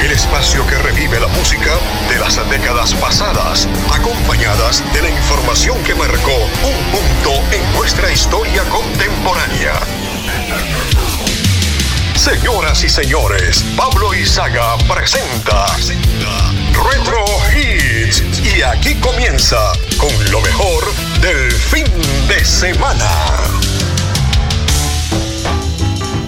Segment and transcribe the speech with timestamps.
[0.00, 5.94] el espacio que revive la música de las décadas pasadas, acompañadas de la información que
[5.94, 9.74] marcó un punto en nuestra historia contemporánea.
[12.14, 15.66] Señoras y señores, Pablo Izaga presenta
[16.72, 18.22] Retro Hits.
[18.44, 21.86] Y aquí comienza con lo mejor del fin
[22.28, 23.10] de semana.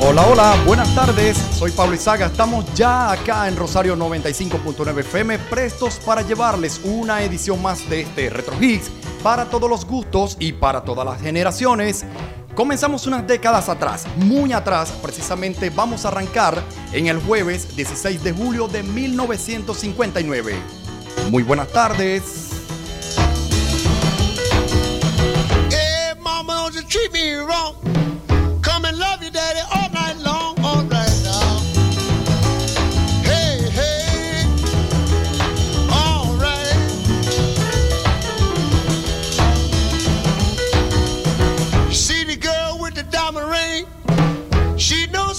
[0.05, 1.37] Hola, hola, buenas tardes.
[1.57, 2.27] Soy Pablo Izaga.
[2.27, 8.29] Estamos ya acá en Rosario 95.9 FM, prestos para llevarles una edición más de este
[8.29, 8.91] Retro Hits
[9.23, 12.05] para todos los gustos y para todas las generaciones.
[12.57, 16.61] Comenzamos unas décadas atrás, muy atrás, precisamente vamos a arrancar
[16.93, 20.57] en el jueves 16 de julio de 1959.
[21.31, 22.51] Muy buenas tardes.
[25.71, 27.82] Hey, mama, don't you treat me wrong.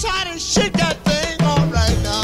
[0.02, 2.22] How to shake that thing, all right now.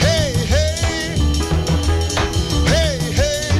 [0.00, 1.16] Hey, hey,
[2.66, 3.50] hey, hey.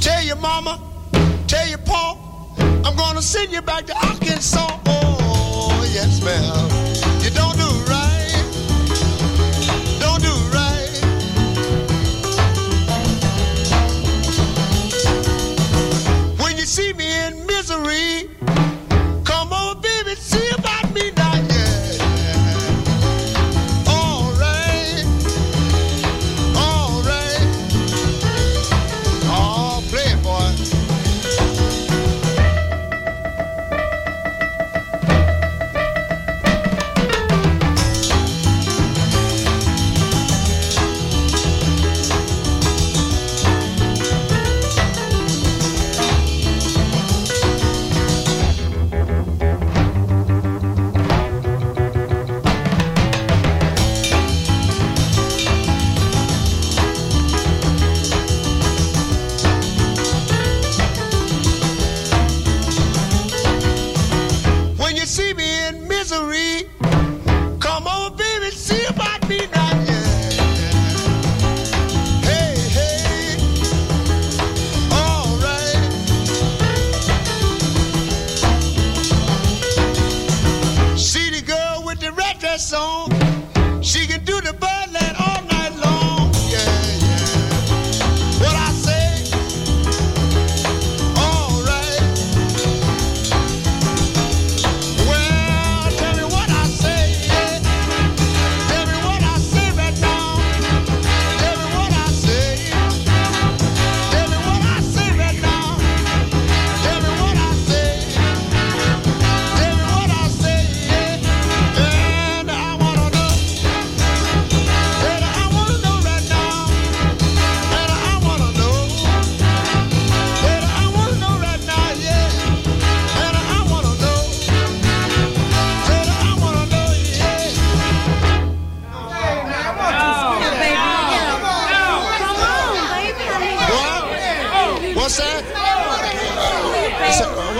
[0.00, 0.80] Tell your mama,
[1.46, 1.78] tell your
[2.86, 4.83] I'm gonna send you back to Arkansas.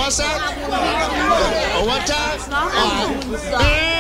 [0.05, 0.39] What's that?
[1.87, 2.11] What's
[3.49, 3.94] that?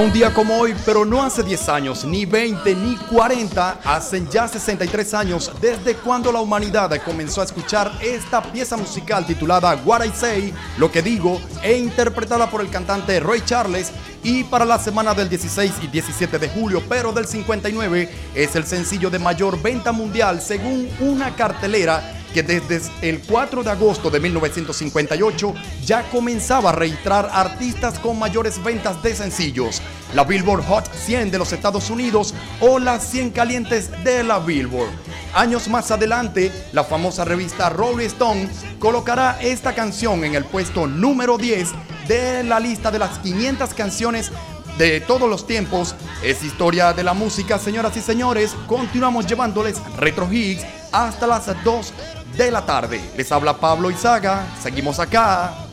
[0.00, 4.48] Un día como hoy, pero no hace 10 años, ni 20, ni 40, hacen ya
[4.48, 10.10] 63 años desde cuando la humanidad comenzó a escuchar esta pieza musical titulada What I
[10.14, 13.92] Say, lo que digo, e interpretada por el cantante Roy Charles.
[14.22, 18.64] Y para la semana del 16 y 17 de julio, pero del 59, es el
[18.66, 24.20] sencillo de mayor venta mundial según una cartelera que desde el 4 de agosto de
[24.20, 25.54] 1958
[25.84, 29.82] ya comenzaba a registrar artistas con mayores ventas de sencillos,
[30.14, 34.90] la Billboard Hot 100 de los Estados Unidos o las 100 calientes de la Billboard.
[35.34, 38.48] Años más adelante, la famosa revista Rolling Stone
[38.78, 41.68] colocará esta canción en el puesto número 10
[42.08, 44.32] de la lista de las 500 canciones
[44.76, 45.94] de todos los tiempos.
[46.22, 48.56] Es historia de la música, señoras y señores.
[48.66, 51.92] Continuamos llevándoles Retro Hits hasta las 2
[52.36, 53.00] de la tarde.
[53.16, 54.46] Les habla Pablo Izaga.
[54.62, 55.66] Seguimos acá.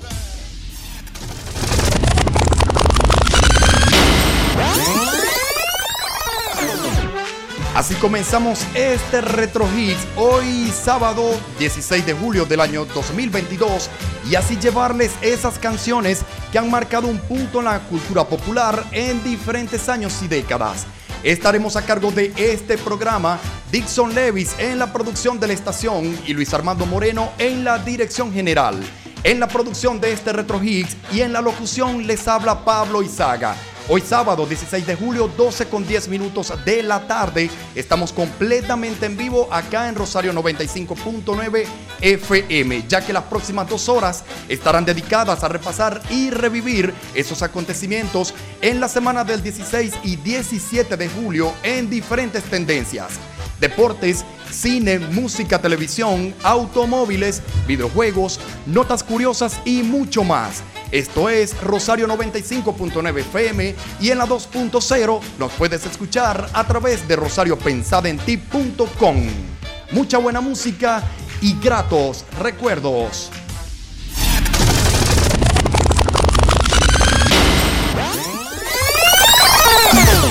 [7.78, 13.92] Así comenzamos este Retro Hits hoy sábado 16 de julio del año 2022
[14.28, 19.24] y así llevarles esas canciones que han marcado un punto en la cultura popular en
[19.24, 20.88] diferentes años y décadas.
[21.24, 23.40] Estaremos a cargo de este programa
[23.72, 28.32] Dixon Levis en la producción de la estación y Luis Armando Moreno en la dirección
[28.32, 28.80] general.
[29.24, 33.56] En la producción de este Retro Hits y en la locución les habla Pablo Izaga.
[33.90, 39.16] Hoy sábado 16 de julio, 12 con 10 minutos de la tarde, estamos completamente en
[39.16, 41.66] vivo acá en Rosario 95.9
[42.02, 48.34] FM, ya que las próximas dos horas estarán dedicadas a repasar y revivir esos acontecimientos
[48.62, 53.14] en la semana del 16 y 17 de julio en diferentes tendencias.
[53.62, 60.62] Deportes, cine, música, televisión, automóviles, videojuegos, notas curiosas y mucho más.
[60.92, 67.16] Esto es Rosario 95.9 FM y en la 2.0 nos puedes escuchar a través de
[67.18, 69.28] rosariopensadenti.com.
[69.92, 71.04] Mucha buena música
[71.42, 73.30] y gratos recuerdos.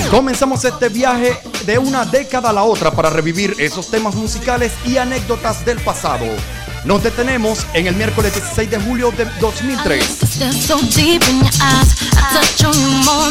[0.09, 4.95] Comenzamos este viaje de una década a la otra para revivir esos temas musicales y
[4.97, 6.25] anécdotas del pasado.
[6.87, 10.05] Nos detenemos en el miércoles 16 de julio de 2003.
[10.05, 11.93] Step so deep in your eyes.
[12.13, 13.27] I touch on you more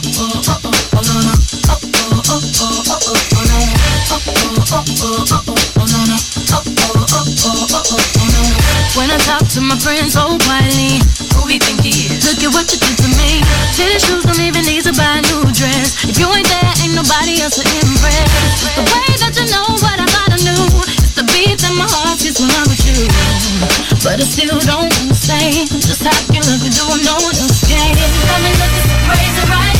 [0.00, 0.08] When
[9.12, 11.04] I talk to my friends oh, so quietly,
[11.36, 12.24] who we think he is?
[12.24, 13.44] Look at what you did to me.
[13.76, 16.00] Tennis shoes don't even need to buy a new dress.
[16.08, 18.28] If you ain't there, ain't nobody else to impress.
[18.80, 20.64] The way that you know what I I knew.
[20.86, 23.02] It's the beat that my heart gets when I'm with you.
[24.06, 27.66] But I still don't understand just how you look and do what no one else
[27.66, 27.98] can.
[27.98, 29.79] Got me looking so crazy right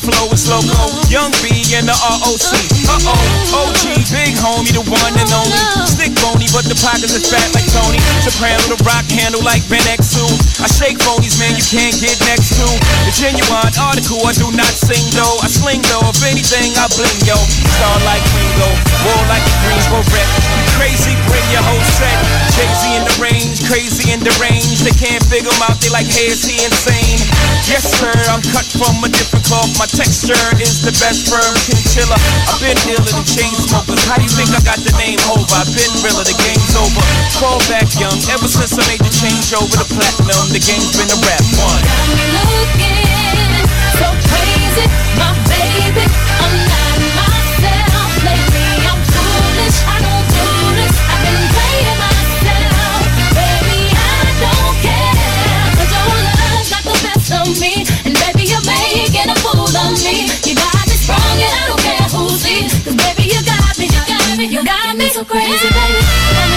[0.00, 0.88] flow is loco.
[1.12, 2.52] Young B and the ROC.
[2.88, 5.60] Uh oh, OG, big homie, the one and only.
[5.84, 8.00] Stick bony, but the pockets is fat like Tony.
[8.24, 10.24] Soprano, the rock handle like Ben X2.
[10.64, 12.66] I shake phonies, man, you can't get next to.
[13.04, 15.36] The genuine article, I do not sing though.
[15.44, 17.36] I sling though, if anything, I bling yo.
[17.76, 18.70] Star like Ringo,
[19.04, 20.28] war like a Greensboro rep.
[20.80, 22.16] Crazy, bring your whole set.
[22.56, 24.80] Jay-Z in the range, crazy in the range.
[24.80, 27.20] They can't figure him out, they like, hey, is he insane?
[27.68, 29.68] Yes, sir, I'm cut from a different cloth.
[29.76, 32.18] My texture is the best firm chinchilla.
[32.46, 34.02] I've been iller the chain smokers.
[34.06, 35.46] How do you think I got the name over?
[35.56, 37.02] I've been realer, the game's over.
[37.40, 41.10] Fall back young, ever since I made the change over to platinum, the game's been
[41.10, 41.82] a rap one.
[41.82, 43.00] Got me looking
[43.98, 44.86] so crazy,
[45.18, 46.19] my baby.
[59.90, 62.72] You got me strong and don't care who sees.
[62.84, 66.49] Baby, you got me, you got me, you got me so crazy, baby.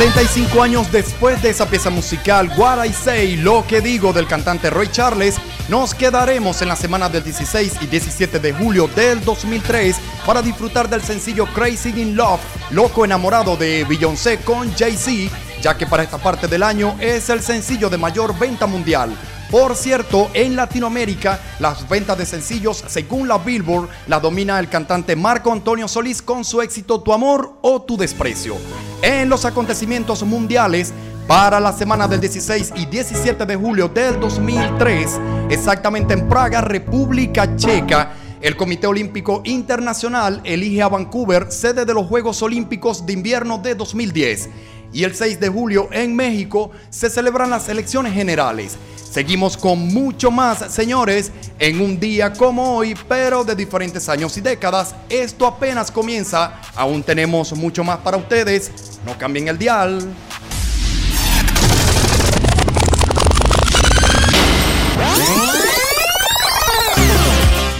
[0.00, 4.70] 45 años después de esa pieza musical What I Say, lo que digo del cantante
[4.70, 5.36] Roy Charles,
[5.68, 10.88] nos quedaremos en la semana del 16 y 17 de julio del 2003 para disfrutar
[10.88, 12.40] del sencillo Crazy in Love,
[12.70, 17.42] loco enamorado de Beyoncé con Jay-Z, ya que para esta parte del año es el
[17.42, 19.14] sencillo de mayor venta mundial.
[19.50, 25.16] Por cierto, en Latinoamérica, las ventas de sencillos, según la Billboard, la domina el cantante
[25.16, 28.54] Marco Antonio Solís con su éxito Tu amor o tu desprecio.
[29.02, 30.92] En los acontecimientos mundiales,
[31.26, 37.56] para la semana del 16 y 17 de julio del 2003, exactamente en Praga, República
[37.56, 43.58] Checa, el Comité Olímpico Internacional elige a Vancouver sede de los Juegos Olímpicos de Invierno
[43.58, 44.48] de 2010.
[44.92, 48.76] Y el 6 de julio en México se celebran las elecciones generales.
[49.10, 54.40] Seguimos con mucho más, señores, en un día como hoy, pero de diferentes años y
[54.40, 54.94] décadas.
[55.08, 58.70] Esto apenas comienza, aún tenemos mucho más para ustedes.
[59.04, 60.08] No cambien el dial.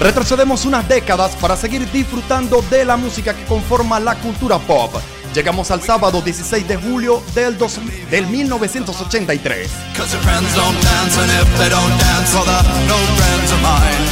[0.01, 4.95] Retrocedemos unas décadas para seguir disfrutando de la música que conforma la cultura pop.
[5.35, 7.79] Llegamos al sábado 16 de julio del, dos-
[8.11, 9.71] del 1983.
[9.97, 13.63] Cause your friends don't dance, and if they don't dance, well, they're no friends of
[13.63, 14.03] mine.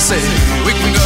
[0.00, 0.24] See,
[0.64, 1.00] we can go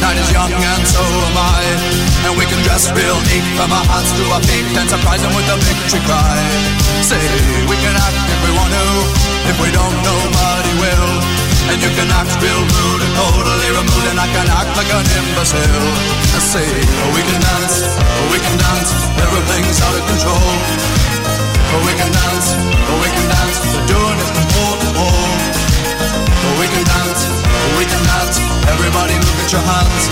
[0.00, 1.60] Night is young and so am I.
[2.24, 5.32] And we can dress real neat from our hands to our feet and surprise them
[5.36, 6.40] with a victory cry.
[7.04, 7.20] Say,
[7.68, 8.86] we can act if we want to.
[9.52, 11.12] If we don't, nobody will.
[11.70, 15.06] And you can act real rude and totally removed, and I can act like an
[15.06, 15.86] imbecile.
[16.40, 16.66] Say,
[17.14, 17.86] we can dance,
[18.32, 18.90] we can dance,
[19.22, 20.50] everything's out of control.
[21.86, 22.58] We can dance,
[22.90, 25.30] we can dance, we're doing it from pole to pole.
[26.42, 26.99] Oh, we can dance,
[27.80, 28.36] we can dance.
[28.68, 30.04] Everybody look at your hands.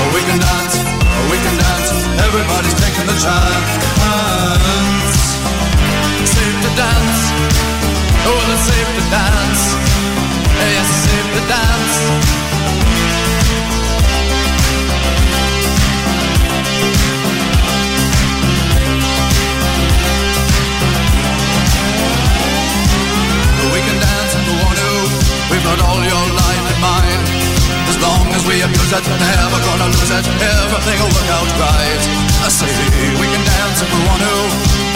[0.00, 1.92] Oh, we can dance, oh, we can dance.
[2.24, 3.68] Everybody's taking the chance.
[6.24, 7.20] Safe to dance.
[8.24, 9.62] Oh, well, it's safe to dance.
[10.56, 11.96] Yes, it's safe to dance.
[23.60, 24.90] Oh, we can dance if we want to.
[25.50, 26.53] We've got all your life.
[27.94, 30.26] As long as we abuse it, never gonna lose it.
[30.26, 32.02] Everything will work out right.
[32.42, 32.66] I say
[33.22, 34.34] we can dance if we want to.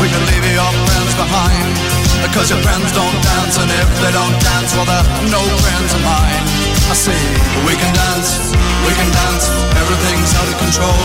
[0.02, 1.78] We can leave your friends behind.
[2.26, 6.02] Because your friends don't dance, and if they don't dance, well, they're no friends of
[6.02, 6.42] mine.
[6.90, 7.14] I say
[7.62, 8.50] we can dance,
[8.82, 9.46] we can dance.
[9.78, 10.98] Everything's out of control.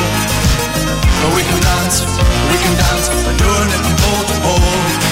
[0.98, 2.02] But we can dance,
[2.50, 3.06] we can dance.
[3.22, 5.03] We're doing it from pole to pole.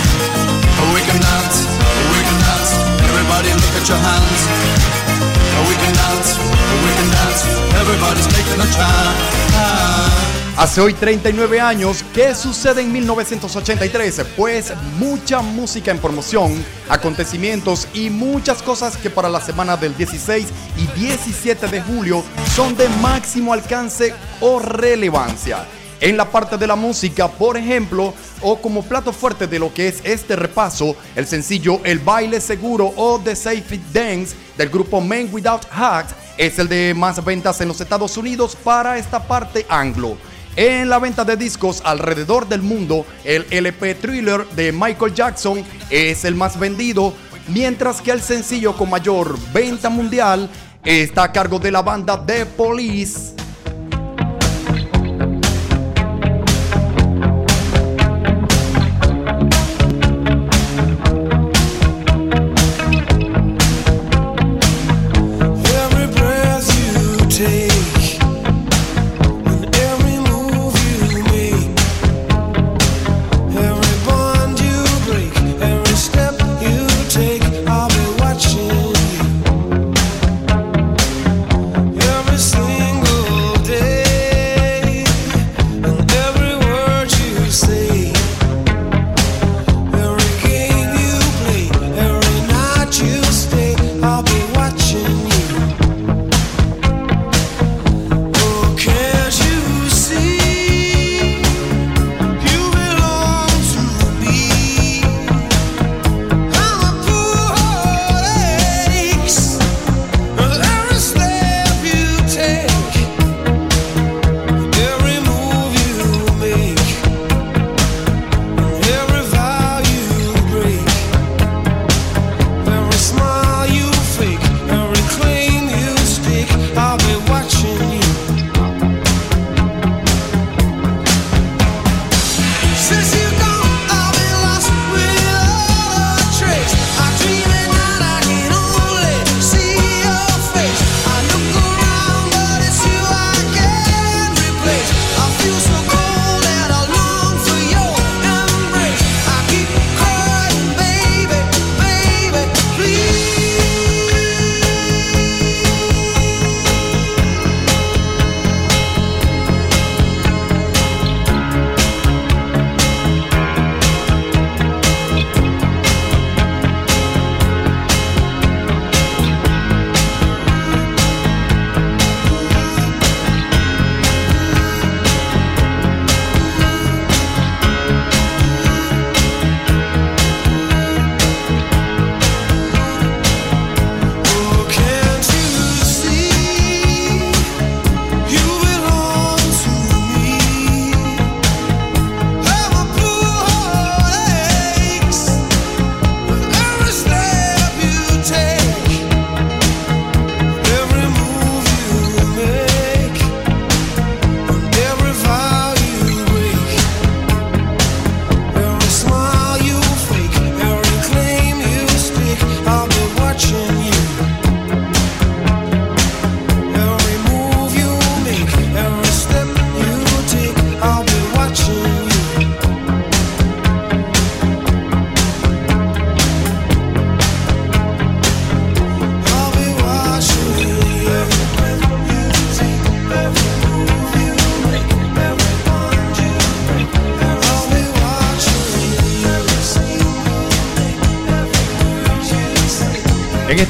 [10.58, 14.22] Hace hoy 39 años, ¿qué sucede en 1983?
[14.38, 20.48] Pues mucha música en promoción, acontecimientos y muchas cosas que para la semana del 16
[20.78, 22.24] y 17 de julio
[22.56, 25.66] son de máximo alcance o relevancia.
[26.02, 29.88] En la parte de la música, por ejemplo, o como plato fuerte de lo que
[29.88, 35.30] es este repaso, el sencillo El baile seguro o The Safe Dance del grupo Men
[35.32, 40.18] Without Hats es el de más ventas en los Estados Unidos para esta parte anglo.
[40.56, 46.26] En la venta de discos alrededor del mundo, el LP Thriller de Michael Jackson es
[46.26, 47.14] el más vendido,
[47.48, 50.50] mientras que el sencillo con mayor venta mundial
[50.84, 53.41] está a cargo de la banda The Police.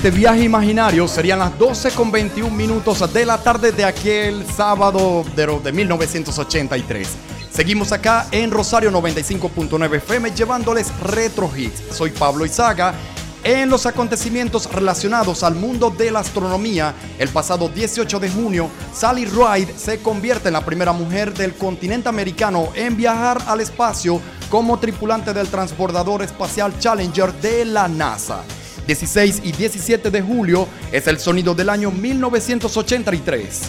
[0.04, 5.24] Este viaje imaginario serían las 12 con 21 minutos de la tarde de aquel sábado
[5.36, 7.08] de, de 1983.
[7.52, 11.84] Seguimos acá en Rosario 95.9 FM llevándoles retro hits.
[11.96, 12.96] Soy Pablo Izaga.
[13.44, 19.26] En los acontecimientos relacionados al mundo de la astronomía, el pasado 18 de junio, Sally
[19.26, 24.80] Ride se convierte en la primera mujer del continente americano en viajar al espacio como
[24.80, 28.44] tripulante del transbordador espacial Challenger de la NASA.
[28.92, 33.62] 16 y 17 de julio es el sonido del año 1983.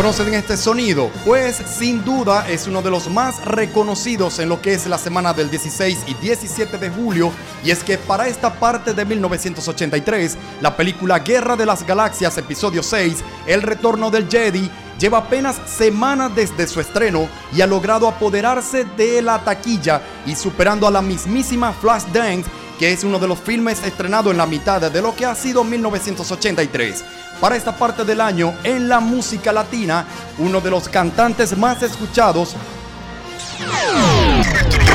[0.00, 1.10] ¿Reconocen este sonido?
[1.26, 5.34] Pues sin duda es uno de los más reconocidos en lo que es la semana
[5.34, 7.30] del 16 y 17 de julio
[7.62, 12.82] y es que para esta parte de 1983, la película Guerra de las Galaxias episodio
[12.82, 18.86] 6, El Retorno del Jedi, lleva apenas semanas desde su estreno y ha logrado apoderarse
[18.96, 22.48] de la taquilla y superando a la mismísima Flashdance
[22.80, 25.62] que es uno de los filmes estrenados en la mitad de lo que ha sido
[25.64, 27.04] 1983.
[27.38, 30.06] Para esta parte del año, en la música latina,
[30.38, 32.56] uno de los cantantes más escuchados.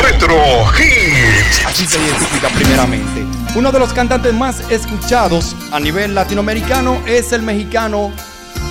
[0.01, 0.35] Retro
[0.79, 1.63] Hits.
[1.67, 3.23] Así se identifica primeramente.
[3.53, 8.11] Uno de los cantantes más escuchados a nivel latinoamericano es el mexicano.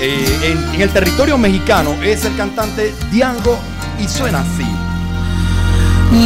[0.00, 3.60] eh, en, en el territorio mexicano es el cantante Diango
[4.00, 4.66] y suena así.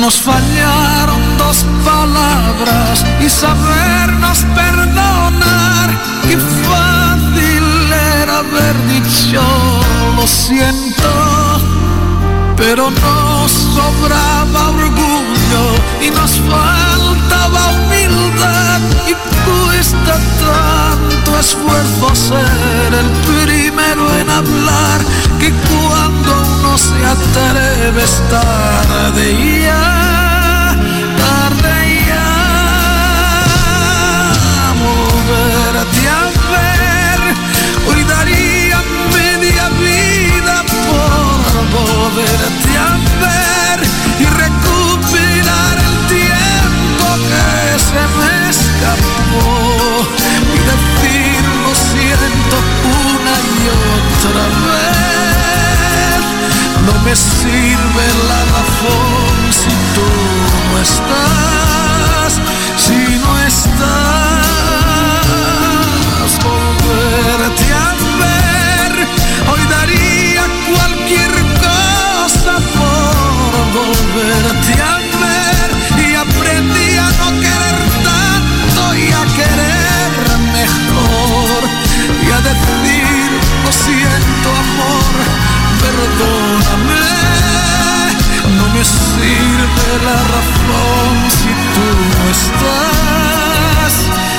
[0.01, 5.91] Nos fallaron dos palabras y sabernos perdonar.
[6.23, 9.43] Qué fácil era haber dicho
[10.17, 11.11] lo siento,
[12.57, 15.65] pero nos sobraba orgullo
[16.03, 19.15] y nos faltaba humildad y
[19.47, 25.01] cuesta tanto esfuerzo ser el primero en hablar
[25.39, 30.08] que cuando uno se atreve es tarde ya,
[42.19, 42.99] volverte a
[44.19, 49.49] y recuperar el tiempo que se me escapó
[50.55, 52.57] y decir lo siento
[53.15, 56.23] una y otra vez.
[56.87, 60.11] No me sirve la razón si tú
[60.71, 62.31] no estás,
[62.77, 64.08] si no estás,
[89.97, 93.93] la razón si tú no estás,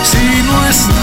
[0.03, 0.99] si no estás.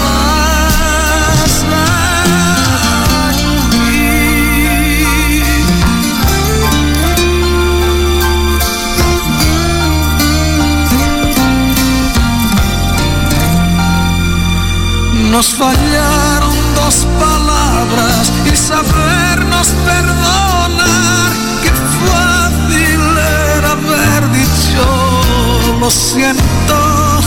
[15.31, 18.96] Nos fallaron dos palabras y sabernos
[25.87, 27.21] lo siento.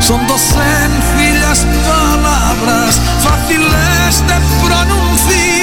[0.00, 5.59] Son dos sencillas palabras, fáciles de pronunciar.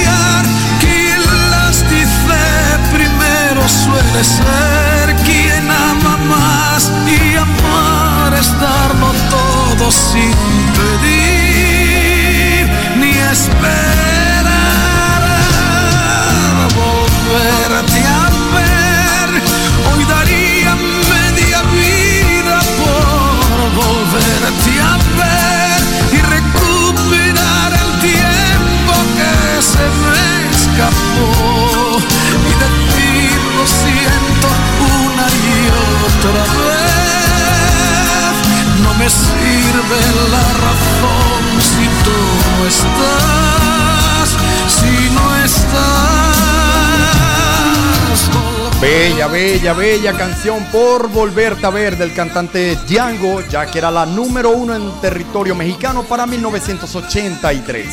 [49.32, 54.50] Bella, bella, canción por volverte a ver del cantante Django, ya que era la número
[54.50, 57.86] uno en territorio mexicano para 1983.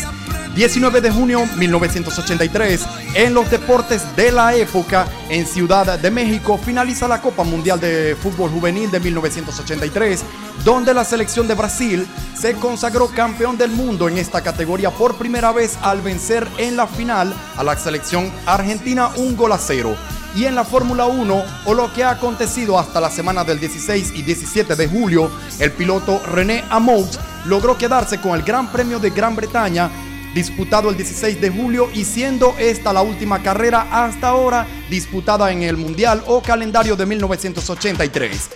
[0.55, 7.09] 19 de junio 1983, en los deportes de la época, en Ciudad de México, finaliza
[7.09, 10.23] la Copa Mundial de Fútbol Juvenil de 1983,
[10.63, 15.51] donde la selección de Brasil se consagró campeón del mundo en esta categoría por primera
[15.51, 19.97] vez al vencer en la final a la selección argentina un gol a cero.
[20.35, 24.11] Y en la Fórmula 1, o lo que ha acontecido hasta la semana del 16
[24.15, 29.11] y 17 de julio, el piloto René Amout logró quedarse con el Gran Premio de
[29.11, 29.89] Gran Bretaña
[30.35, 35.63] disputado el 16 de julio y siendo esta la última carrera hasta ahora disputada en
[35.63, 38.49] el Mundial o calendario de 1983.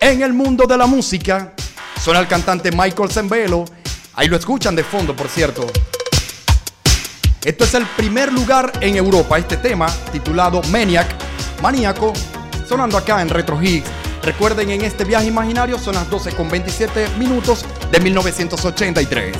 [0.00, 1.52] En el mundo de la música,
[2.00, 3.64] suena el cantante Michael Zembelo,
[4.14, 5.66] ahí lo escuchan de fondo por cierto.
[7.44, 11.23] Esto es el primer lugar en Europa, este tema titulado Maniac,
[11.62, 12.12] Maníaco,
[12.68, 13.88] sonando acá en Retro Hits.
[14.22, 19.36] Recuerden, en este viaje imaginario son las 12 con 27 minutos de 1983.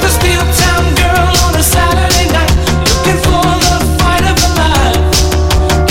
[0.00, 2.50] The steel town girl on a Saturday night,
[2.88, 4.96] looking for the fight of her life.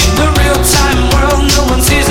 [0.04, 2.09] In the real time world, no one sees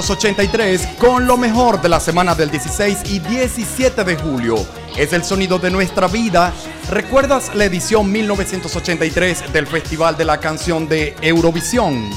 [0.00, 4.56] 1983 con lo mejor de la semana del 16 y 17 de julio.
[4.96, 6.54] Es el sonido de nuestra vida.
[6.88, 12.08] ¿Recuerdas la edición 1983 del Festival de la Canción de Eurovisión?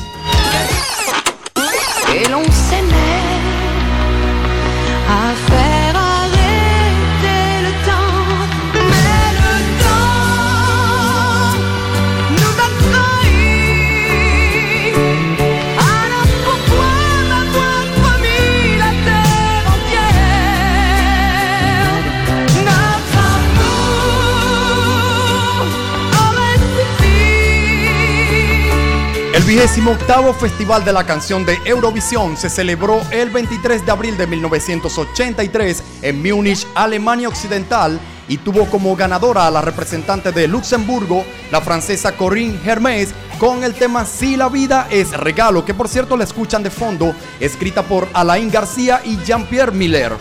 [29.33, 34.15] El vigésimo octavo Festival de la Canción de Eurovisión se celebró el 23 de abril
[34.15, 41.25] de 1983 en Múnich, Alemania Occidental, y tuvo como ganadora a la representante de Luxemburgo,
[41.51, 46.15] la francesa Corinne Hermès, con el tema Si la vida es regalo, que por cierto
[46.15, 50.13] la escuchan de fondo, escrita por Alain García y Jean-Pierre Miller.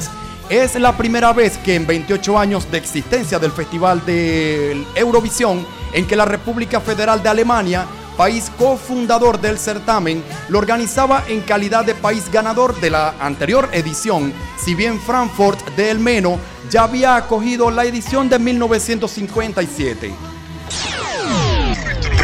[0.48, 6.06] Es la primera vez que en 28 años de existencia del Festival de Eurovisión, en
[6.06, 11.94] que la República Federal de Alemania, país cofundador del certamen, lo organizaba en calidad de
[11.94, 16.38] país ganador de la anterior edición, si bien Frankfurt del Meno
[16.70, 20.12] ya había acogido la edición de 1957.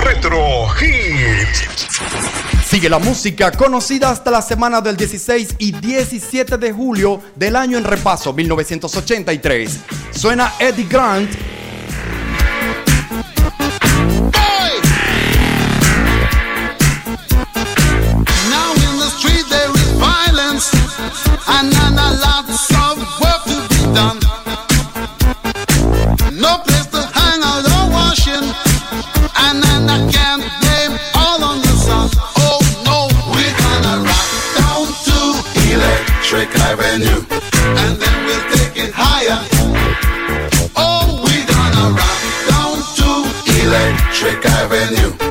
[0.03, 1.69] Retro Hit.
[2.69, 7.79] Sigue la música conocida hasta la semana del 16 y 17 de julio del año
[7.79, 9.79] en repaso 1983.
[10.11, 11.31] Suena Eddie Grant.
[21.61, 21.75] And,
[22.71, 24.19] of work to be done.
[26.39, 27.43] No place to hang
[27.91, 28.47] washing,
[29.45, 29.59] and
[29.91, 32.11] I can't blame all on the sun.
[32.39, 35.19] Oh no, we're gonna rock down to
[35.75, 37.27] Electric Avenue.
[37.83, 39.41] and then we'll take it higher.
[40.77, 42.21] Oh, we're gonna rock
[42.53, 43.09] down to
[43.65, 45.28] Electric Avenue.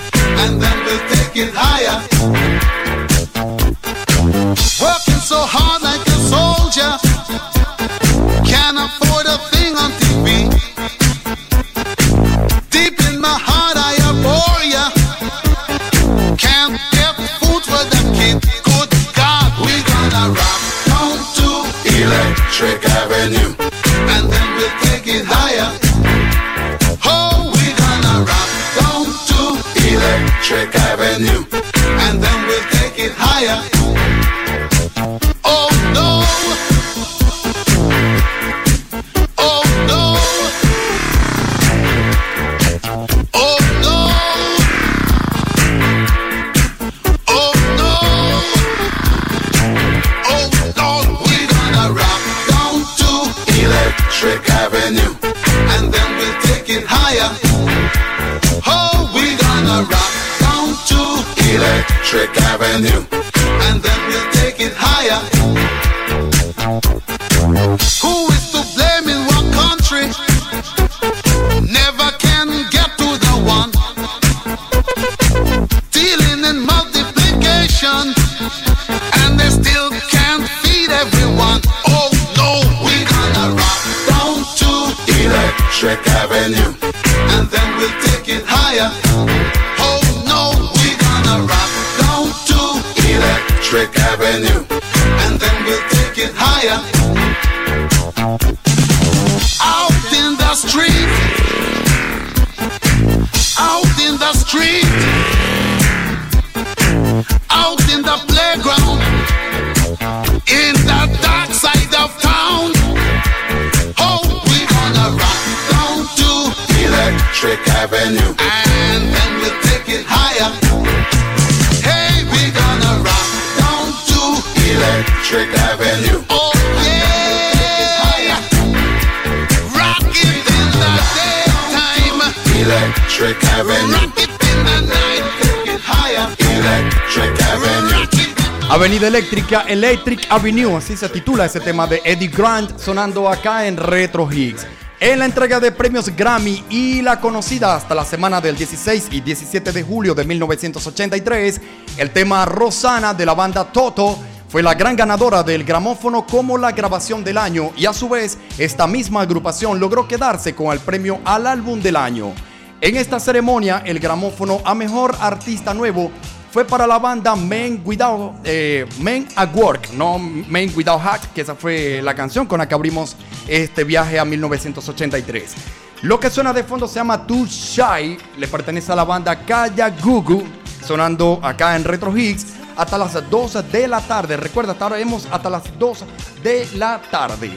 [139.49, 144.67] Electric Avenue, así se titula ese tema de Eddie Grant sonando acá en Retro Hits.
[144.99, 149.21] En la entrega de premios Grammy y la conocida hasta la semana del 16 y
[149.21, 151.61] 17 de julio de 1983,
[151.97, 156.73] el tema Rosana de la banda Toto fue la gran ganadora del gramófono como la
[156.73, 161.19] grabación del año y a su vez esta misma agrupación logró quedarse con el premio
[161.23, 162.33] al álbum del año.
[162.81, 166.11] En esta ceremonia el gramófono a mejor artista nuevo
[166.57, 171.41] fue para la banda Men Without eh, Men at Work, no Men Without Hat, que
[171.41, 173.15] esa fue la canción con la que abrimos
[173.47, 175.53] este viaje a 1983.
[176.01, 179.91] Lo que suena de fondo se llama Too Shy, le pertenece a la banda Kaya
[180.01, 180.43] Gugu,
[180.83, 184.35] sonando acá en Retro Hits hasta las 12 de la tarde.
[184.35, 186.05] Recuerda, estaremos hasta las 2
[186.41, 187.51] de la tarde.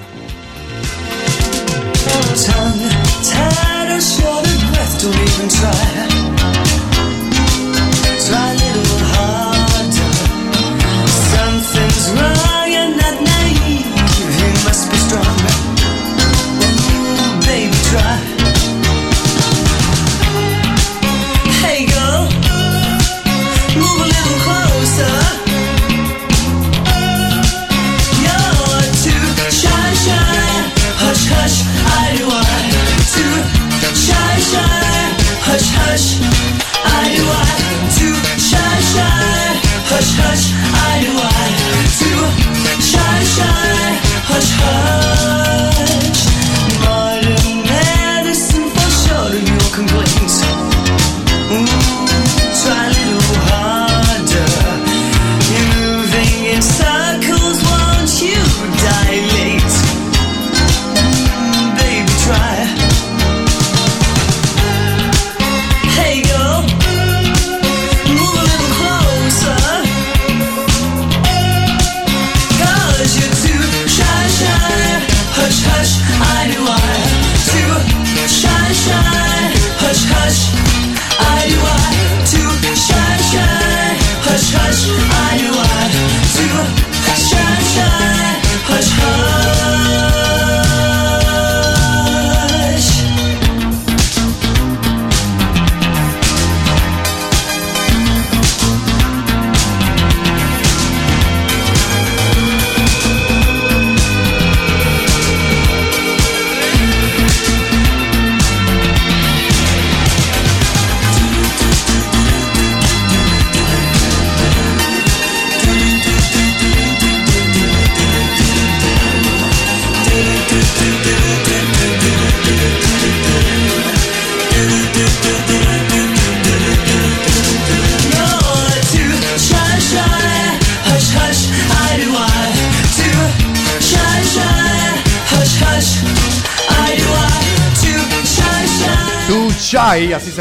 [8.30, 10.10] Try a little harder.
[11.32, 13.29] Something's wrong, you're not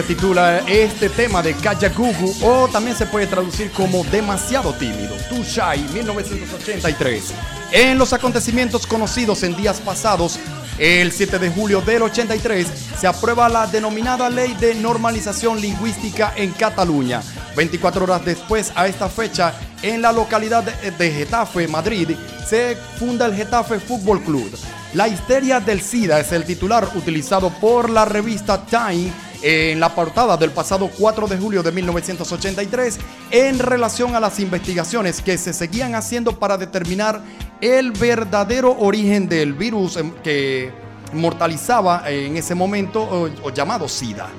[0.10, 5.16] titula este tema de Kaya Gugu, o también se puede traducir como Demasiado Tímido.
[5.30, 7.32] Too Shy, 1983.
[7.72, 10.40] En los acontecimientos conocidos en días pasados,
[10.80, 12.66] el 7 de julio del 83
[13.00, 17.22] se aprueba la denominada Ley de Normalización Lingüística en Cataluña.
[17.56, 19.54] 24 horas después, a esta fecha,
[19.84, 22.16] en la localidad de Getafe, Madrid,
[22.48, 24.58] se funda el Getafe Fútbol Club.
[24.96, 30.38] La histeria del SIDA es el titular utilizado por la revista Time en la portada
[30.38, 33.00] del pasado 4 de julio de 1983
[33.32, 37.22] en relación a las investigaciones que se seguían haciendo para determinar
[37.62, 40.72] el verdadero origen del virus em, que
[41.14, 44.30] mortalizaba en ese momento llamado SIDA.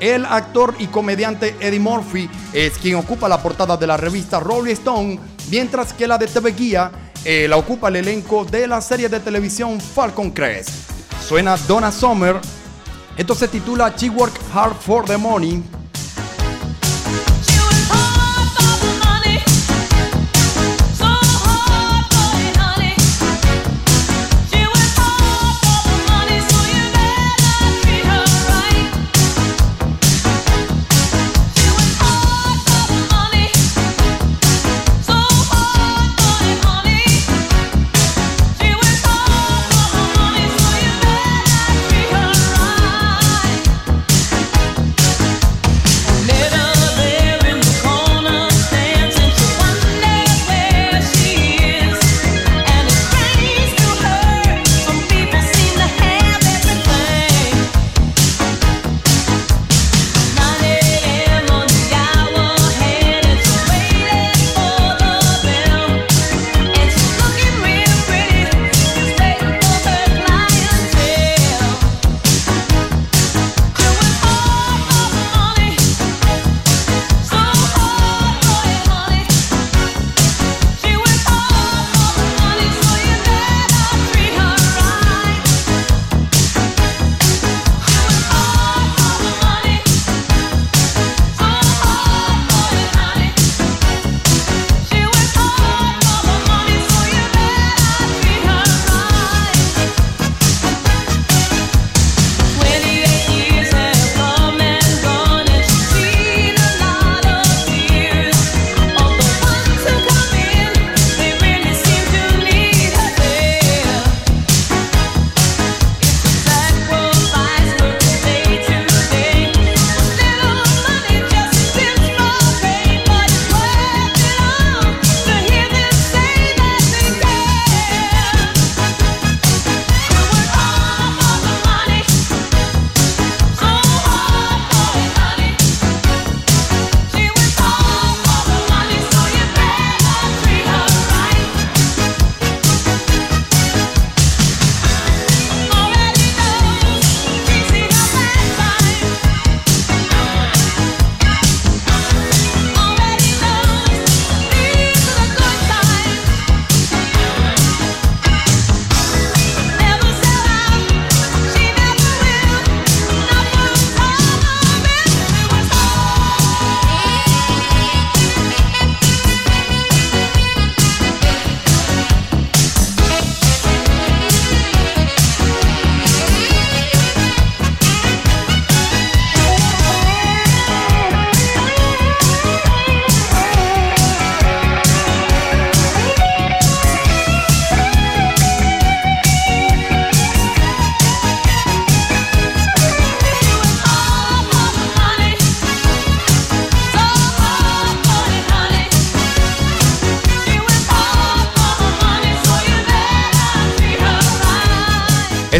[0.00, 4.72] El actor y comediante Eddie Murphy es quien ocupa la portada de la revista Rolling
[4.72, 6.90] Stone, mientras que la de TV Guía
[7.24, 10.70] eh, la ocupa el elenco de la serie de televisión Falcon Crest.
[11.24, 12.40] Suena Donna Summer.
[13.16, 15.81] Esto se titula She Work Hard for the Money.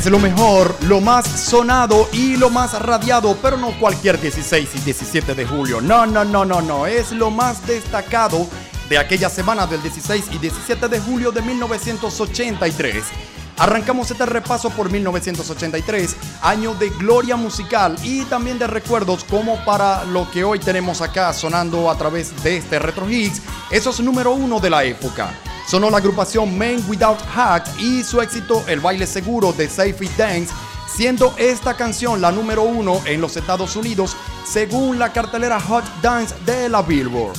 [0.03, 4.79] Es lo mejor, lo más sonado y lo más radiado, pero no cualquier 16 y
[4.81, 5.81] 17 de julio.
[5.81, 6.89] No, no, no, no, no.
[6.89, 8.49] Es lo más destacado
[8.89, 13.05] de aquella semana del 16 y 17 de julio de 1983.
[13.59, 20.03] Arrancamos este repaso por 1983, año de gloria musical y también de recuerdos como para
[20.07, 23.41] lo que hoy tenemos acá sonando a través de este Retro Hits,
[23.71, 25.33] esos número uno de la época.
[25.73, 30.53] Sonó la agrupación Men Without Hat y su éxito El baile seguro de Safe Dance,
[30.87, 34.15] siendo esta canción la número uno en los Estados Unidos
[34.45, 37.39] según la cartelera Hot Dance de la Billboard.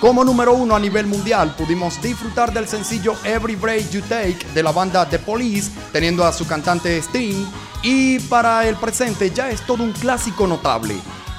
[0.00, 4.62] Como número uno a nivel mundial, pudimos disfrutar del sencillo Every Break You Take de
[4.62, 7.44] la banda The Police, teniendo a su cantante Sting,
[7.82, 10.96] y para el presente ya es todo un clásico notable.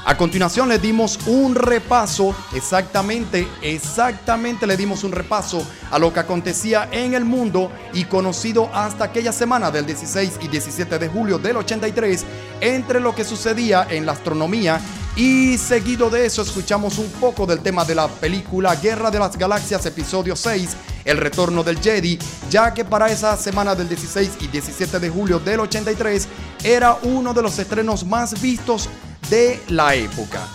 [0.08, 6.22] A continuación le dimos un repaso, exactamente, exactamente le dimos un repaso a lo que
[6.22, 11.39] acontecía en el mundo y conocido hasta aquella semana del 16 y 17 de julio
[11.39, 12.24] del 83
[12.62, 14.80] entre lo que sucedía en la astronomía.
[15.18, 19.38] Y seguido de eso escuchamos un poco del tema de la película Guerra de las
[19.38, 20.70] Galaxias episodio 6,
[21.03, 22.18] El Retorno del Jedi,
[22.49, 26.30] ya que para esa semana del 16 y 17 de julio del 83
[26.64, 28.89] era uno de los estrenos más vistos
[29.30, 30.48] de la época.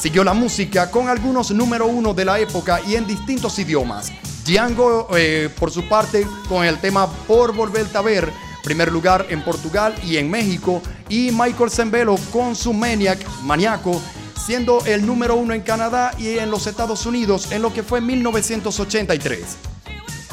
[0.00, 4.12] Siguió la música con algunos número uno de la época y en distintos idiomas.
[4.44, 8.32] Django, eh, por su parte, con el tema Por Volverte a Ver,
[8.64, 14.00] primer lugar en Portugal y en México, y Michael Zembelo con su Maniac, Maniaco,
[14.44, 18.00] siendo el número uno en Canadá y en los Estados Unidos en lo que fue
[18.00, 19.71] 1983.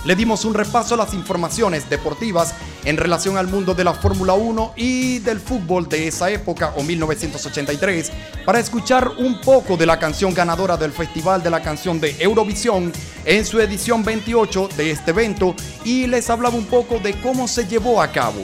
[0.05, 2.53] Le dimos un repaso a las informaciones deportivas
[2.85, 6.83] en relación al mundo de la Fórmula 1 y del fútbol de esa época o
[6.83, 8.11] 1983
[8.45, 12.93] para escuchar un poco de la canción ganadora del Festival de la Canción de Eurovisión
[13.25, 17.67] en su edición 28 de este evento y les hablaba un poco de cómo se
[17.67, 18.41] llevó a cabo.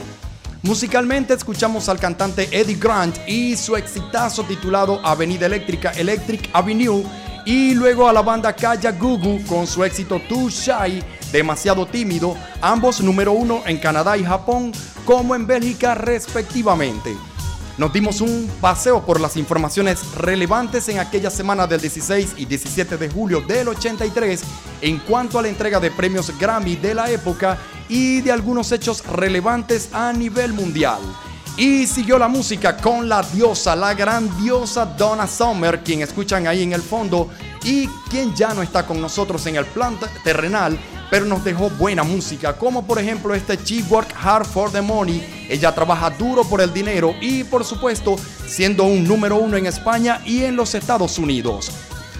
[0.61, 7.03] Musicalmente escuchamos al cantante Eddie Grant y su exitazo titulado Avenida Eléctrica Electric Avenue
[7.45, 11.03] y luego a la banda Kaya Gugu con su éxito Too Shy,
[11.35, 14.71] demasiado tímido, ambos número uno en Canadá y Japón
[15.03, 17.13] como en Bélgica respectivamente.
[17.77, 22.95] Nos dimos un paseo por las informaciones relevantes en aquella semana del 16 y 17
[22.95, 24.43] de julio del 83
[24.81, 27.57] en cuanto a la entrega de premios Grammy de la época
[27.89, 30.99] y de algunos hechos relevantes a nivel mundial.
[31.57, 36.63] Y siguió la música con la diosa, la gran diosa Donna Summer, quien escuchan ahí
[36.63, 37.29] en el fondo
[37.63, 40.77] y quien ya no está con nosotros en el plan terrenal,
[41.09, 45.47] pero nos dejó buena música, como por ejemplo este She Work Hard for the Money.
[45.49, 50.19] Ella trabaja duro por el dinero y por supuesto siendo un número uno en España
[50.25, 51.71] y en los Estados Unidos.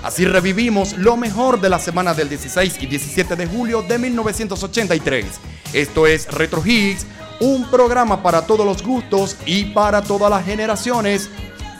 [0.05, 5.25] Así revivimos lo mejor de la semana del 16 y 17 de julio de 1983.
[5.73, 7.07] Esto es Retro Hits,
[7.39, 11.31] un programa para todos los gustos y para todas las generaciones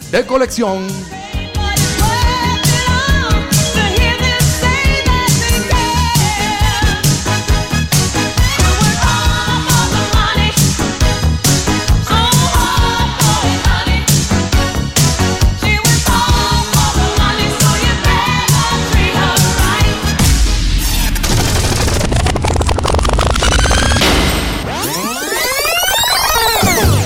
[0.10, 0.88] de colección.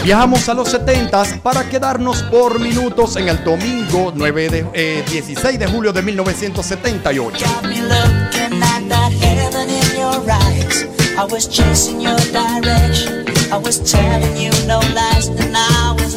[0.09, 5.59] Viajamos a los 70s para quedarnos por minutos en el domingo 9 de, eh, 16
[5.59, 7.45] de julio de 1978.
[7.45, 10.87] Got me looking at that heaven in your eyes.
[11.15, 13.25] I was chasing your direction.
[13.51, 16.08] I was telling you no lies, and I was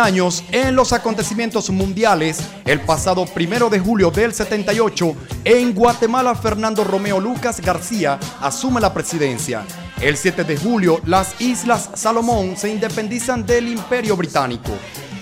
[0.00, 5.14] años en los acontecimientos mundiales, el pasado primero de julio del 78,
[5.44, 9.64] en Guatemala Fernando Romeo Lucas García asume la presidencia.
[10.00, 14.72] El 7 de julio, las Islas Salomón se independizan del Imperio Británico.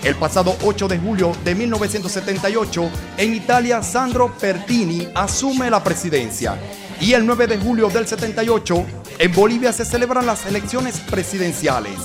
[0.03, 6.57] El pasado 8 de julio de 1978, en Italia, Sandro Pertini asume la presidencia.
[6.99, 8.85] Y el 9 de julio del 78,
[9.19, 11.99] en Bolivia se celebran las elecciones presidenciales.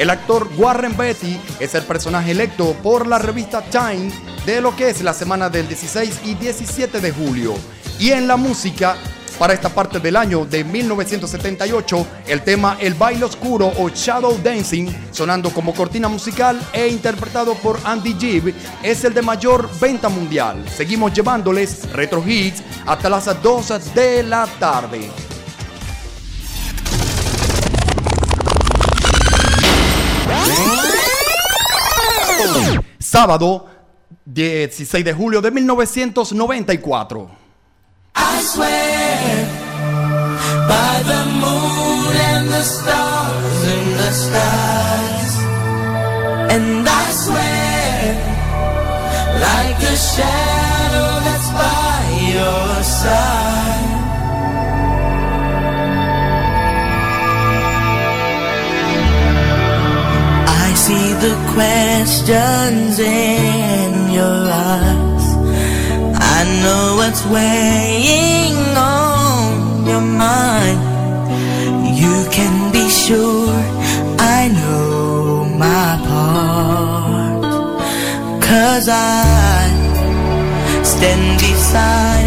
[0.00, 4.10] El actor Warren Beatty es el personaje electo por la revista Time
[4.46, 7.54] de lo que es la semana del 16 y 17 de julio.
[7.98, 8.96] Y en la música,
[9.38, 14.88] para esta parte del año de 1978, el tema El baile oscuro o Shadow Dancing,
[15.10, 20.64] sonando como cortina musical e interpretado por Andy Gibb, es el de mayor venta mundial.
[20.74, 25.29] Seguimos llevándoles retro hits hasta las 2 de la tarde.
[33.10, 33.66] Sábado
[34.24, 37.28] 16 de julio de 1994.
[38.14, 39.48] I swear
[40.68, 45.38] by the moon and the stars in the skies.
[46.54, 48.14] And I swear
[49.40, 53.69] like a shadow that's by your side.
[61.20, 64.40] The questions in your
[64.72, 65.26] eyes.
[66.16, 70.80] I know what's weighing on your mind.
[72.02, 73.52] You can be sure
[74.18, 77.42] I know my part.
[78.42, 79.68] Cause I
[80.82, 82.19] stand beside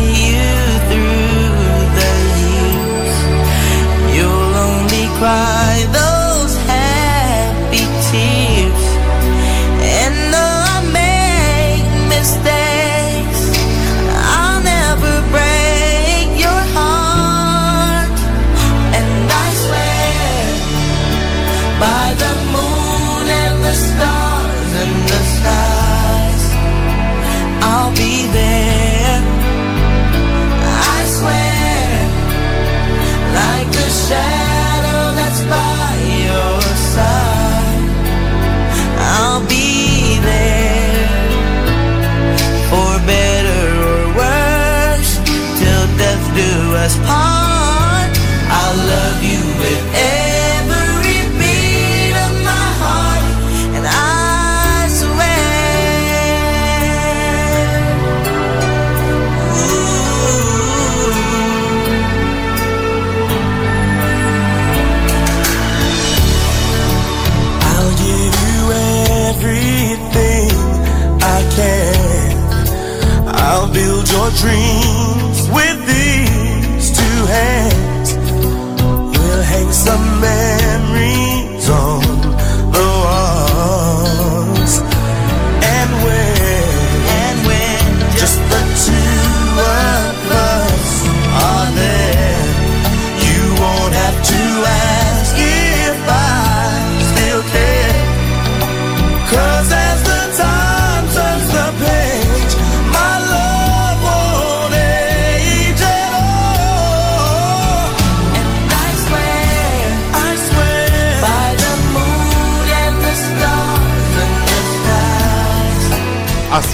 [74.44, 74.83] dream.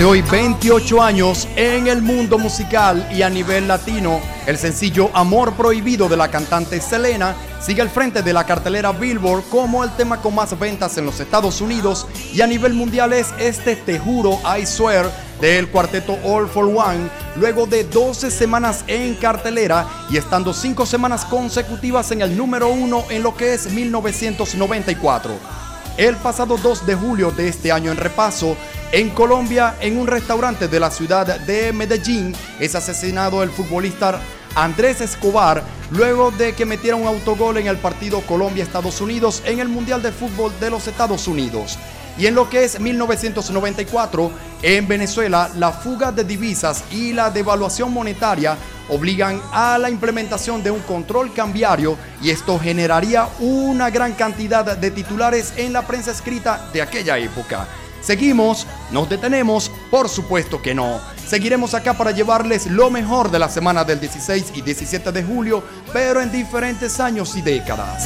[0.08, 6.08] Hoy 28 años en el mundo musical y a nivel latino, el sencillo Amor Prohibido
[6.08, 10.36] de la cantante Selena sigue al frente de la cartelera Billboard como el tema con
[10.36, 14.66] más ventas en los Estados Unidos y a nivel mundial es este Te Juro, I
[14.66, 20.86] Swear del cuarteto All for One, luego de 12 semanas en cartelera y estando 5
[20.86, 25.60] semanas consecutivas en el número 1 en lo que es 1994.
[25.98, 28.56] El pasado 2 de julio de este año en repaso,
[28.92, 34.20] en Colombia, en un restaurante de la ciudad de Medellín, es asesinado el futbolista
[34.56, 39.68] Andrés Escobar luego de que metiera un autogol en el partido Colombia-Estados Unidos en el
[39.70, 41.78] Mundial de Fútbol de los Estados Unidos.
[42.18, 44.32] Y en lo que es 1994,
[44.64, 48.58] en Venezuela, la fuga de divisas y la devaluación monetaria
[48.90, 54.92] obligan a la implementación de un control cambiario y esto generaría una gran cantidad de
[54.92, 57.68] titulares en la prensa escrita de aquella época.
[58.02, 61.00] Seguimos, nos detenemos, por supuesto que no.
[61.28, 65.64] Seguiremos acá para llevarles lo mejor de la semana del 16 y 17 de julio,
[65.94, 68.06] pero en diferentes años y décadas.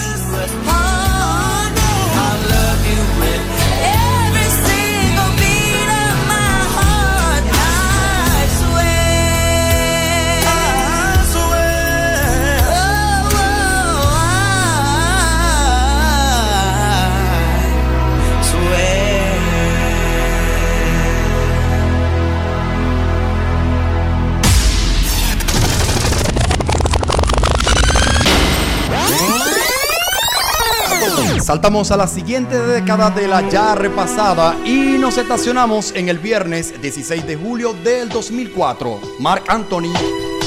[31.53, 36.81] Saltamos a la siguiente década de la ya repasada y nos estacionamos en el viernes
[36.81, 38.99] 16 de julio del 2004.
[39.19, 39.93] Mark Anthony.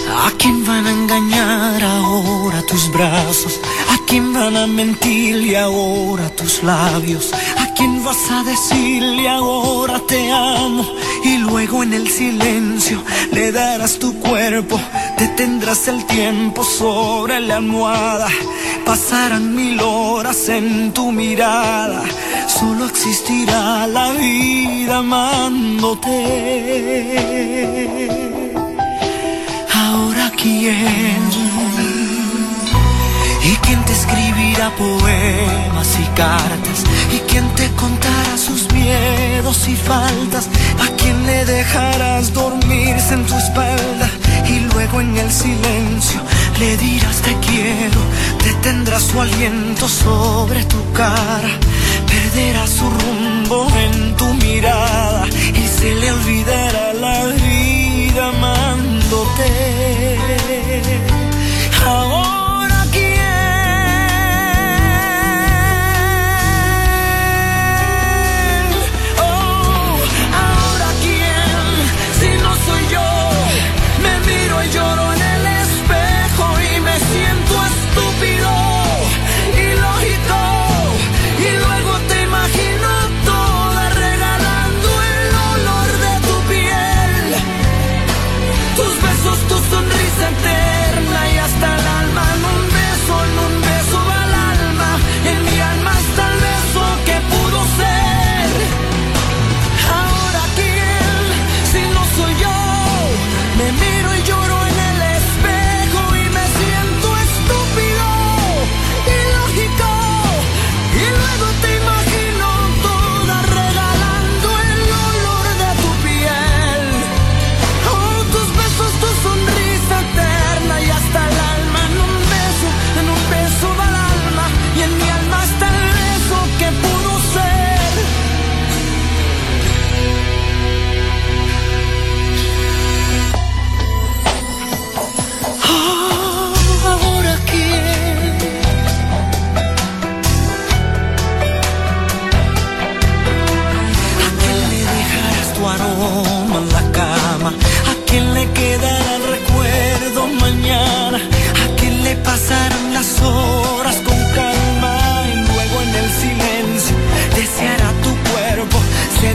[0.09, 3.61] ¿A quién van a engañar ahora tus brazos?
[3.89, 7.31] ¿A quién van a mentirle ahora tus labios?
[7.77, 10.83] ¿A quién vas a decirle ahora te amo?
[11.23, 13.03] Y luego en el silencio
[13.33, 14.81] le darás tu cuerpo,
[15.19, 18.29] detendrás el tiempo sobre la almohada.
[18.87, 22.03] Pasarán mil horas en tu mirada,
[22.47, 26.09] solo existirá la vida amándote.
[29.75, 31.29] Ahora quién
[33.45, 40.49] y quién te escribirá poemas y cartas y quién te contará sus miedos y faltas
[40.85, 44.09] a quién le dejarás dormirse en tu espalda
[44.49, 46.21] y luego en el silencio
[46.59, 48.01] le dirás te quiero
[48.45, 51.53] detendrás su aliento sobre tu cara
[52.07, 59.47] perderá su rumbo en tu mirada y se le olvidará la vida amándote.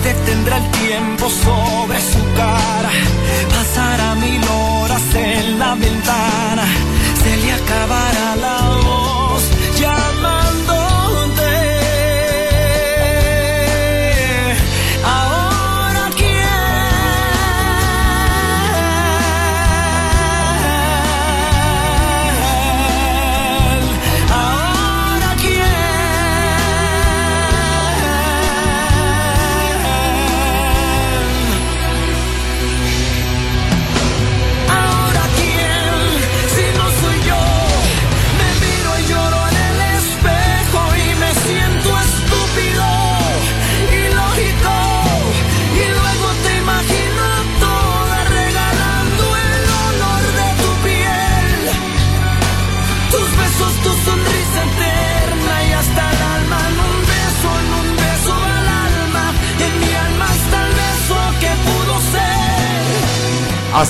[0.03, 2.89] Detendrá el tiempo sobre su cara.
[3.49, 6.65] Pasará mil horas en la ventana,
[7.23, 8.60] se le acabará la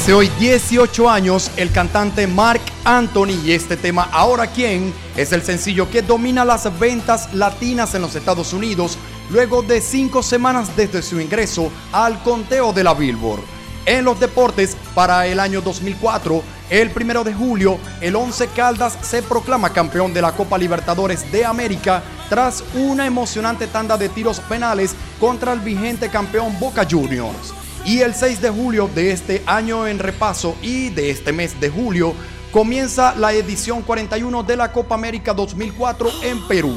[0.02, 5.43] Hace hoy 18 años, el cantante Mark Anthony y este tema Ahora quién es el
[5.43, 8.97] sencillo que domina las ventas latinas en los Estados Unidos
[9.30, 13.43] luego de cinco semanas desde su ingreso al conteo de la Billboard.
[13.86, 16.41] En los deportes, para el año 2004,
[16.72, 21.45] el primero de julio, el 11 Caldas se proclama campeón de la Copa Libertadores de
[21.45, 27.54] América tras una emocionante tanda de tiros penales contra el vigente campeón Boca Juniors.
[27.86, 31.70] Y el 6 de julio de este año en repaso y de este mes de
[31.70, 32.14] julio
[32.52, 36.76] comienza la edición 41 de la Copa América 2004 en Perú.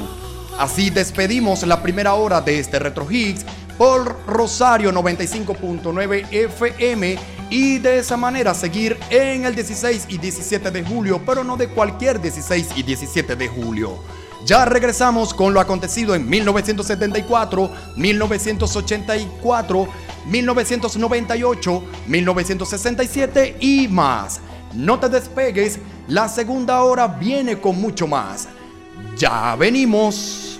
[0.59, 3.45] Así despedimos la primera hora de este Retro Hits
[3.77, 7.19] por Rosario 95.9 FM
[7.51, 11.69] y de esa manera seguir en el 16 y 17 de julio, pero no de
[11.69, 13.99] cualquier 16 y 17 de julio.
[14.45, 19.89] Ya regresamos con lo acontecido en 1974, 1984,
[20.27, 24.41] 1998, 1967 y más.
[24.75, 25.79] No te despegues,
[26.09, 28.49] la segunda hora viene con mucho más.
[29.17, 30.59] Ya venimos.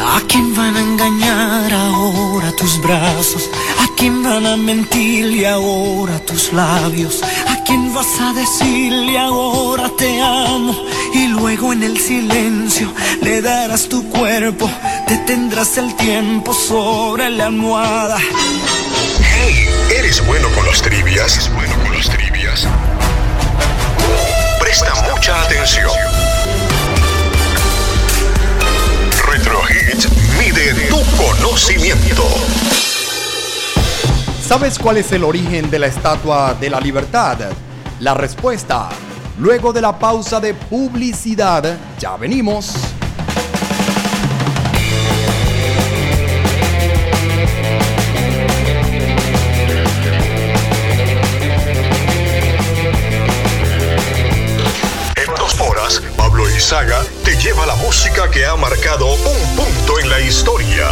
[0.00, 3.50] ¿A quién van a engañar ahora tus brazos?
[3.80, 7.22] ¿A quién van a mentir y ahora tus labios?
[7.68, 10.74] quién vas a decirle ahora te amo?
[11.12, 14.70] Y luego en el silencio le darás tu cuerpo,
[15.06, 18.18] detendrás el tiempo sobre la almohada.
[19.20, 21.34] Hey, eres bueno con los trivias.
[21.34, 22.66] ¿Eres bueno con las trivias.
[24.60, 25.90] Presta mucha atención.
[29.30, 30.08] Retro Hits
[30.38, 32.24] mide tu conocimiento.
[34.48, 37.36] ¿Sabes cuál es el origen de la Estatua de la Libertad?
[38.00, 38.88] La respuesta,
[39.38, 42.72] luego de la pausa de publicidad, ya venimos.
[55.14, 60.20] En Prosporas, Pablo Saga te lleva la música que ha marcado un punto en la
[60.20, 60.88] historia.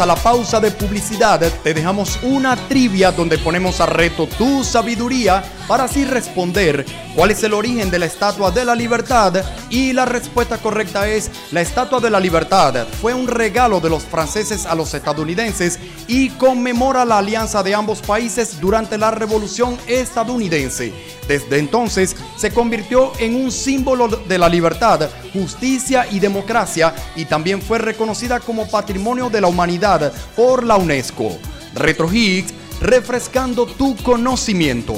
[0.00, 5.42] a la pausa de publicidad, te dejamos una trivia donde ponemos a reto tu sabiduría
[5.66, 6.84] para así responder
[7.14, 11.30] cuál es el origen de la Estatua de la Libertad y la respuesta correcta es
[11.50, 16.30] la Estatua de la Libertad fue un regalo de los franceses a los estadounidenses y
[16.30, 20.92] conmemora la alianza de ambos países durante la Revolución estadounidense.
[21.26, 27.60] Desde entonces se convirtió en un símbolo de la libertad Justicia y Democracia y también
[27.60, 31.36] fue reconocida como Patrimonio de la Humanidad por la UNESCO.
[31.74, 34.94] Retro Higgs, refrescando tu conocimiento.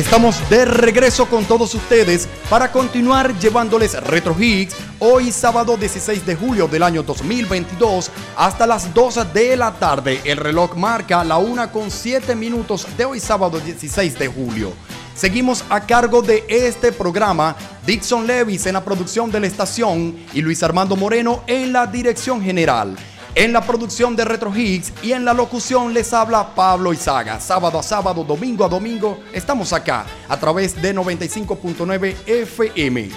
[0.00, 6.36] Estamos de regreso con todos ustedes para continuar llevándoles Retro Hits hoy sábado 16 de
[6.36, 10.22] julio del año 2022 hasta las 12 de la tarde.
[10.24, 14.72] El reloj marca la 1 con 7 minutos de hoy sábado 16 de julio.
[15.14, 20.40] Seguimos a cargo de este programa Dixon Levis en la producción de la estación y
[20.40, 22.96] Luis Armando Moreno en la dirección general.
[23.36, 27.38] En la producción de Retro Hits y en la locución les habla Pablo Izaga.
[27.38, 33.08] Sábado a sábado, domingo a domingo, estamos acá a través de 95.9 FM.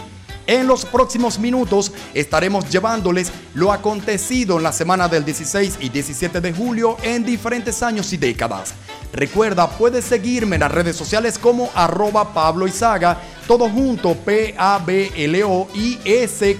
[0.45, 6.41] En los próximos minutos estaremos llevándoles lo acontecido en la semana del 16 y 17
[6.41, 8.75] de julio en diferentes años y décadas.
[9.13, 14.61] Recuerda, puedes seguirme en las redes sociales como arroba Pablo Izaga, todo junto P-A-B-L-O-I-S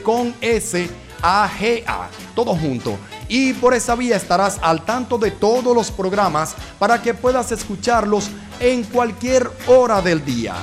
[0.02, 2.98] con S-A-G-A, todo junto.
[3.28, 8.30] Y por esa vía estarás al tanto de todos los programas para que puedas escucharlos
[8.60, 10.56] en cualquier hora del día.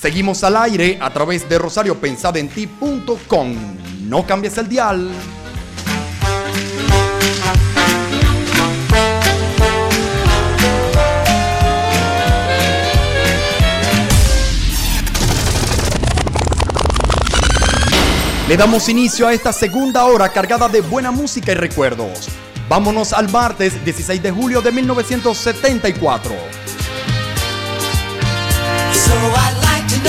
[0.00, 3.56] Seguimos al aire a través de rosariopensadenti.com.
[4.08, 5.10] No cambies el dial.
[18.48, 22.30] Le damos inicio a esta segunda hora cargada de buena música y recuerdos.
[22.66, 26.32] Vámonos al martes 16 de julio de 1974.
[28.90, 30.08] So I'd like to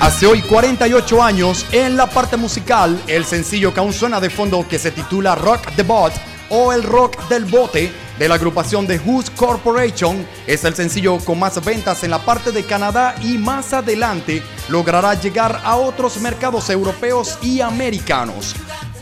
[0.00, 4.66] Hace hoy 48 años, en la parte musical, el sencillo que aún suena de fondo
[4.66, 6.12] que se titula Rock the Boat
[6.48, 11.38] o el Rock del Bote de la agrupación de Who's Corporation es el sencillo con
[11.38, 16.70] más ventas en la parte de Canadá y más adelante logrará llegar a otros mercados
[16.70, 18.54] europeos y americanos.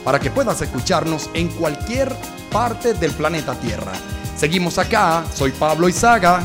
[0.03, 2.11] para que puedas escucharnos en cualquier
[2.53, 3.93] parte del planeta Tierra.
[4.37, 6.43] Seguimos acá, soy Pablo Izaga.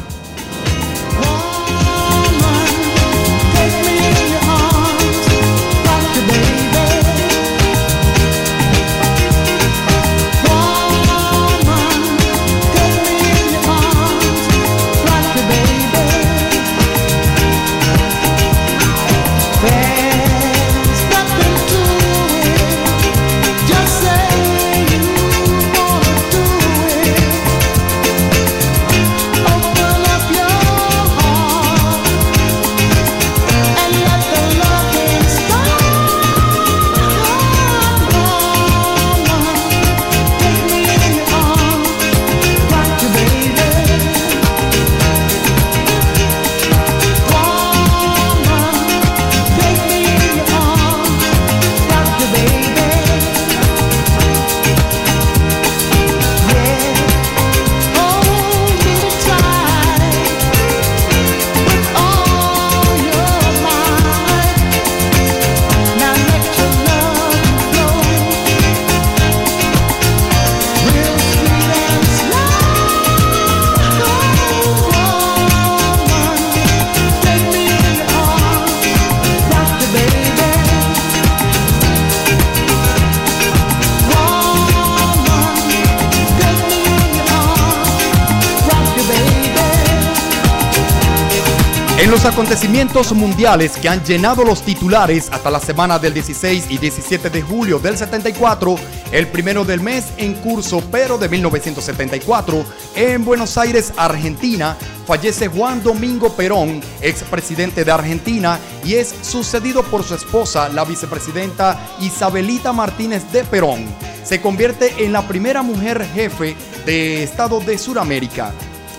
[92.19, 97.31] Los acontecimientos mundiales que han llenado los titulares hasta la semana del 16 y 17
[97.31, 98.75] de julio del 74,
[99.13, 102.65] el primero del mes en curso, pero de 1974,
[102.97, 110.03] en Buenos Aires, Argentina, fallece Juan Domingo Perón, expresidente de Argentina, y es sucedido por
[110.03, 113.87] su esposa, la vicepresidenta Isabelita Martínez de Perón.
[114.25, 118.53] Se convierte en la primera mujer jefe de Estado de Sudamérica.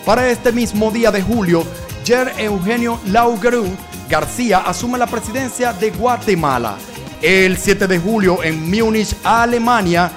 [0.06, 1.66] Para este mismo día de julio,
[2.10, 3.68] Eugenio Laugerud
[4.10, 6.76] García asume la presidencia de Guatemala.
[7.22, 10.12] El 7 de julio en Múnich, Alemania,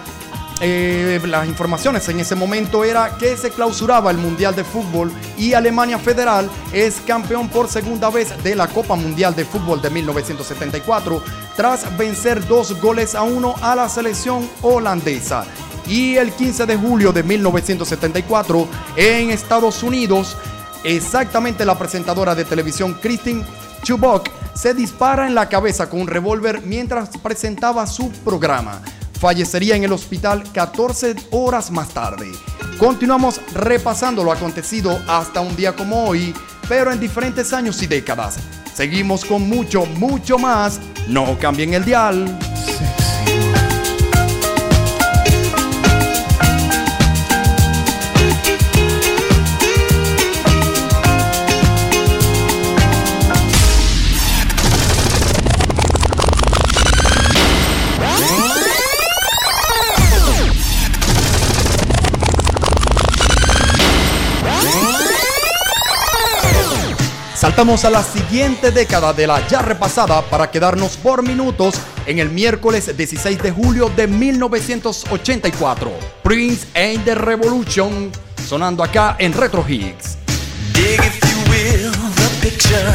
[0.62, 5.52] eh, las informaciones en ese momento era que se clausuraba el Mundial de Fútbol y
[5.52, 11.22] Alemania Federal es campeón por segunda vez de la Copa Mundial de Fútbol de 1974
[11.56, 15.44] tras vencer dos goles a uno a la selección holandesa.
[15.86, 20.38] Y el 15 de julio de 1974 en Estados Unidos,
[20.84, 23.44] exactamente la presentadora de televisión Christine
[23.82, 28.80] Chubbuck se dispara en la cabeza con un revólver mientras presentaba su programa.
[29.20, 32.30] Fallecería en el hospital 14 horas más tarde.
[32.78, 36.34] Continuamos repasando lo acontecido hasta un día como hoy,
[36.68, 38.38] pero en diferentes años y décadas.
[38.74, 40.80] Seguimos con mucho, mucho más.
[41.08, 42.38] No cambien el dial.
[67.42, 71.74] Saltamos a la siguiente década de la ya repasada para quedarnos por minutos
[72.06, 75.90] en el miércoles 16 de julio de 1984.
[76.22, 78.12] Prince and the Revolution
[78.46, 80.18] sonando acá en Retro Hits.
[80.72, 82.94] Dig, if you will, the picture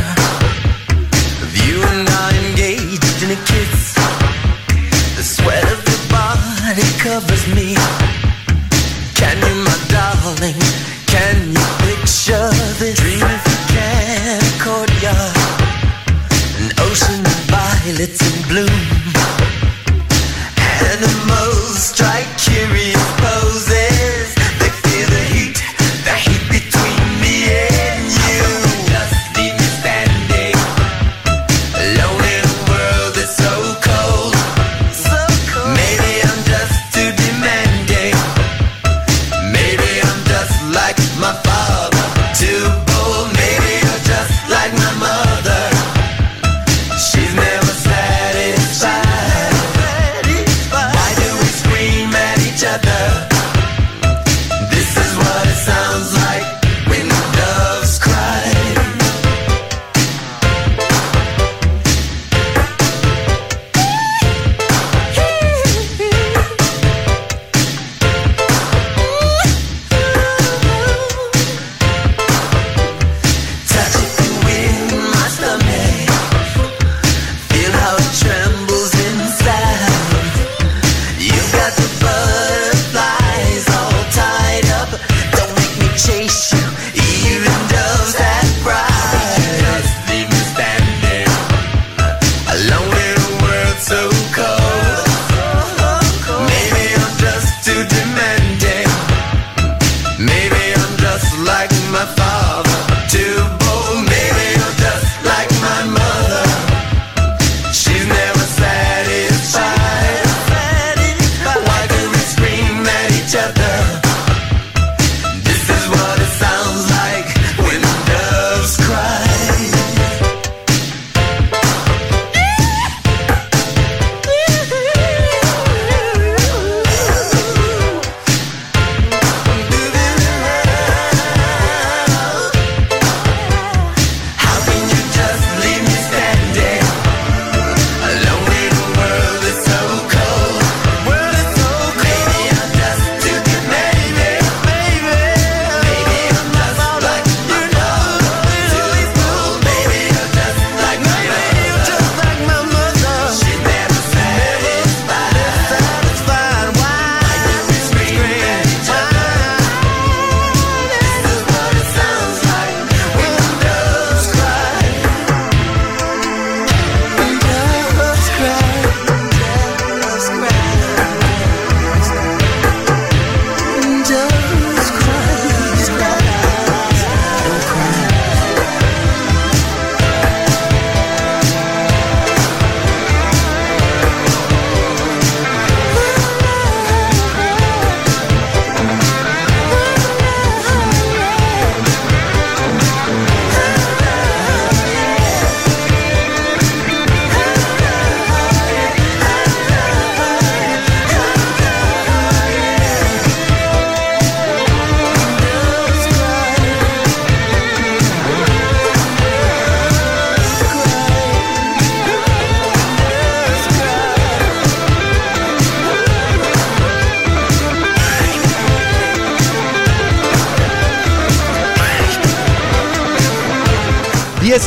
[1.44, 3.96] of you and I engaged in a kiss.
[5.18, 7.76] The sweat of your body covers me.
[9.14, 10.56] Can you, my darling,
[11.06, 12.50] can you picture
[12.80, 12.96] this?
[12.96, 13.47] Dream
[17.88, 18.80] violets in bloom.
[20.92, 22.97] Animals strike curious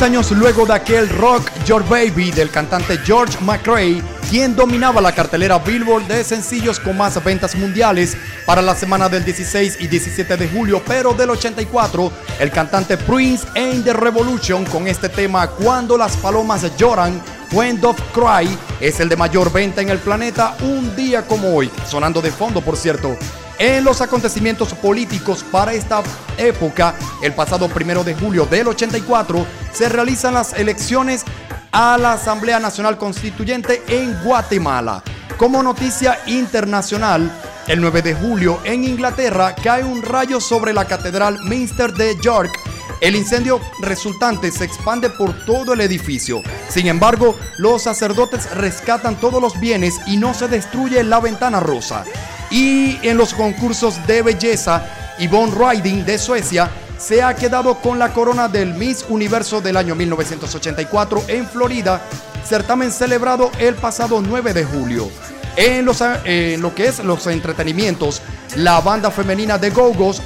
[0.01, 4.01] Años luego de aquel Rock Your Baby del cantante George McRae,
[4.31, 8.17] quien dominaba la cartelera Billboard de sencillos con más ventas mundiales
[8.47, 13.47] para la semana del 16 y 17 de julio, pero del 84, el cantante Prince
[13.55, 17.21] and the Revolution con este tema Cuando las palomas lloran,
[17.51, 21.69] When Dove Cry, es el de mayor venta en el planeta un día como hoy,
[21.87, 23.15] sonando de fondo por cierto.
[23.59, 26.01] En los acontecimientos políticos para esta
[26.39, 29.45] época, el pasado primero de julio del 84,
[29.81, 31.25] se realizan las elecciones
[31.71, 35.01] a la Asamblea Nacional Constituyente en Guatemala.
[35.37, 37.31] Como noticia internacional,
[37.65, 42.51] el 9 de julio en Inglaterra cae un rayo sobre la Catedral Minster de York.
[42.99, 46.43] El incendio resultante se expande por todo el edificio.
[46.69, 52.03] Sin embargo, los sacerdotes rescatan todos los bienes y no se destruye la ventana rosa.
[52.51, 54.85] Y en los concursos de belleza,
[55.17, 56.69] Yvonne Riding de Suecia
[57.01, 62.01] se ha quedado con la corona del Miss Universo del año 1984 en Florida,
[62.45, 65.09] certamen celebrado el pasado 9 de julio.
[65.55, 68.21] En, los, lo que es los entretenimientos,
[68.55, 70.21] la banda femenina de Go-Go's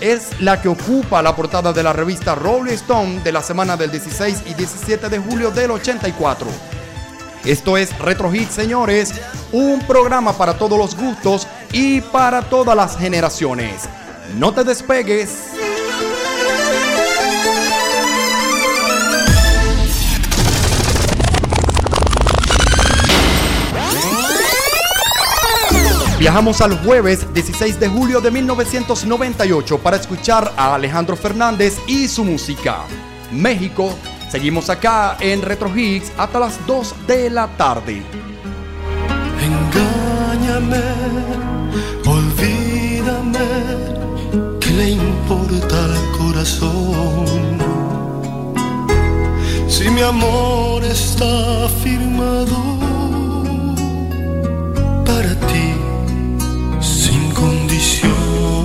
[0.00, 3.90] es la que ocupa la portada de la revista Rolling Stone de la semana del
[3.90, 6.46] 16 y 17 de julio del 84.
[7.44, 9.14] Esto es Retro Hit, señores,
[9.52, 13.88] un programa para todos los gustos y para todas las generaciones.
[14.36, 15.59] No te despegues.
[26.20, 32.24] Viajamos al jueves 16 de julio de 1998 para escuchar a Alejandro Fernández y su
[32.24, 32.84] música.
[33.32, 33.94] México,
[34.30, 38.02] seguimos acá en Retro Hits hasta las 2 de la tarde.
[39.40, 40.82] Engáñame,
[42.04, 43.38] olvídame,
[44.60, 47.58] ¿qué le importa al corazón?
[49.68, 52.58] Si mi amor está firmado
[55.06, 55.89] para ti,
[57.40, 58.64] condición,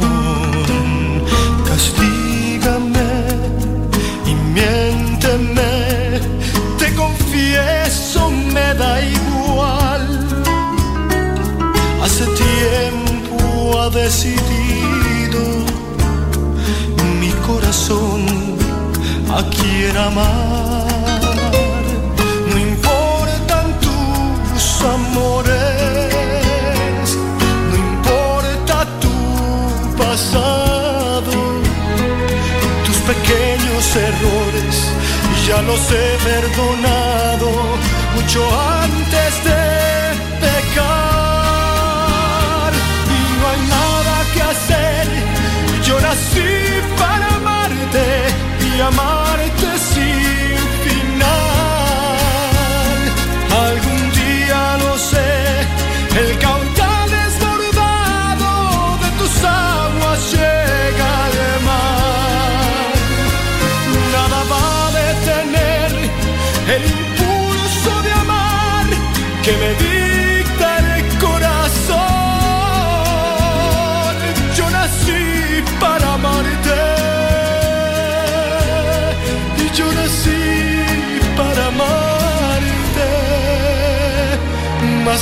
[1.68, 3.12] castígame
[4.26, 6.20] y miénteme,
[6.78, 10.04] te confieso, me da igual.
[12.04, 15.42] Hace tiempo ha decidido
[17.20, 18.26] mi corazón
[19.38, 21.22] a quien amar.
[22.50, 25.45] No importan tus amores,
[33.96, 34.92] pequeños errores
[35.48, 37.50] ya los he perdonado
[38.16, 38.42] mucho
[38.82, 39.62] antes de
[40.42, 40.74] pecar
[43.08, 45.06] y no hay nada que hacer.
[45.84, 46.52] Yo nací
[46.98, 48.06] para amarte
[48.76, 49.15] y amarte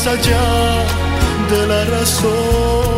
[0.07, 0.85] allá
[1.49, 2.92] de la razón.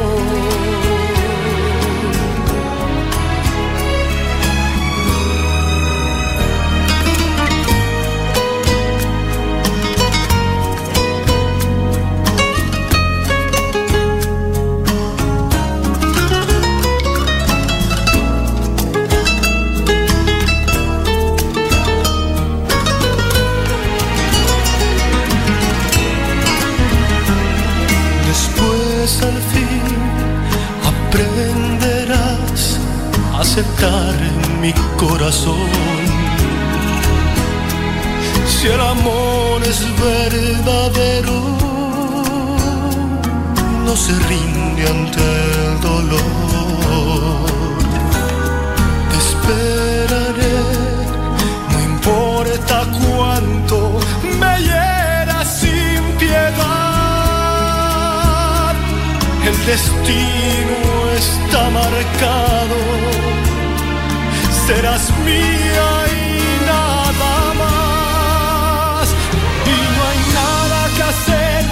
[33.86, 34.16] A aceptar
[34.62, 35.70] mi corazón.
[38.48, 41.40] Si el amor es verdadero,
[43.86, 47.46] no se rinde ante el dolor.
[49.22, 50.58] Esperaré,
[51.72, 53.78] no importa cuánto
[54.40, 56.66] me hieras sin piedad.
[59.50, 60.78] El destino
[61.18, 62.78] está marcado,
[64.66, 69.10] serás mía y nada más.
[69.66, 71.66] Y no hay nada que hacer,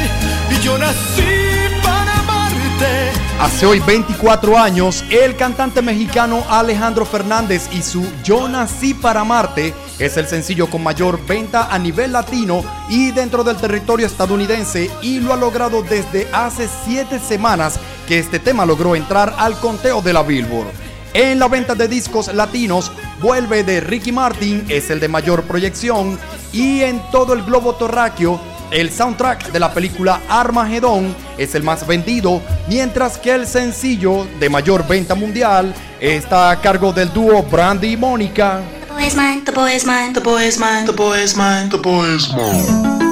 [0.52, 7.82] y yo nací para amarte Hace hoy 24 años, el cantante mexicano Alejandro Fernández y
[7.82, 13.12] su Yo nací para Marte es el sencillo con mayor venta a nivel latino y
[13.12, 18.66] dentro del territorio estadounidense y lo ha logrado desde hace 7 semanas que este tema
[18.66, 20.83] logró entrar al conteo de la Billboard.
[21.14, 22.92] En la venta de discos latinos,
[23.22, 26.20] Vuelve de Ricky Martin es el de mayor proyección
[26.52, 28.40] y en todo el globo terráqueo
[28.72, 34.50] el soundtrack de la película Armagedón es el más vendido, mientras que el sencillo de
[34.50, 38.62] mayor venta mundial está a cargo del dúo Brandy y Mónica.
[38.88, 41.36] The boy is mine, the boy is mine, the boy is mine, the boy is
[41.38, 43.03] mine, the boy is mine.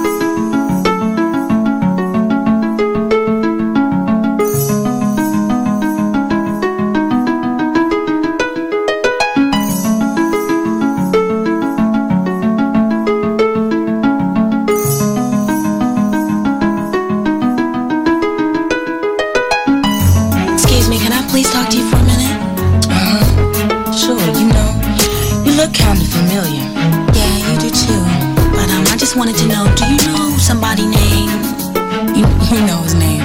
[29.42, 31.46] To know, do you know somebody named?
[32.16, 33.22] You, you know his name.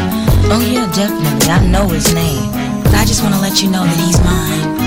[0.48, 1.51] Oh yeah, definitely.
[1.51, 2.51] I know his name.
[2.84, 4.85] But I just want to let you know that he's mine.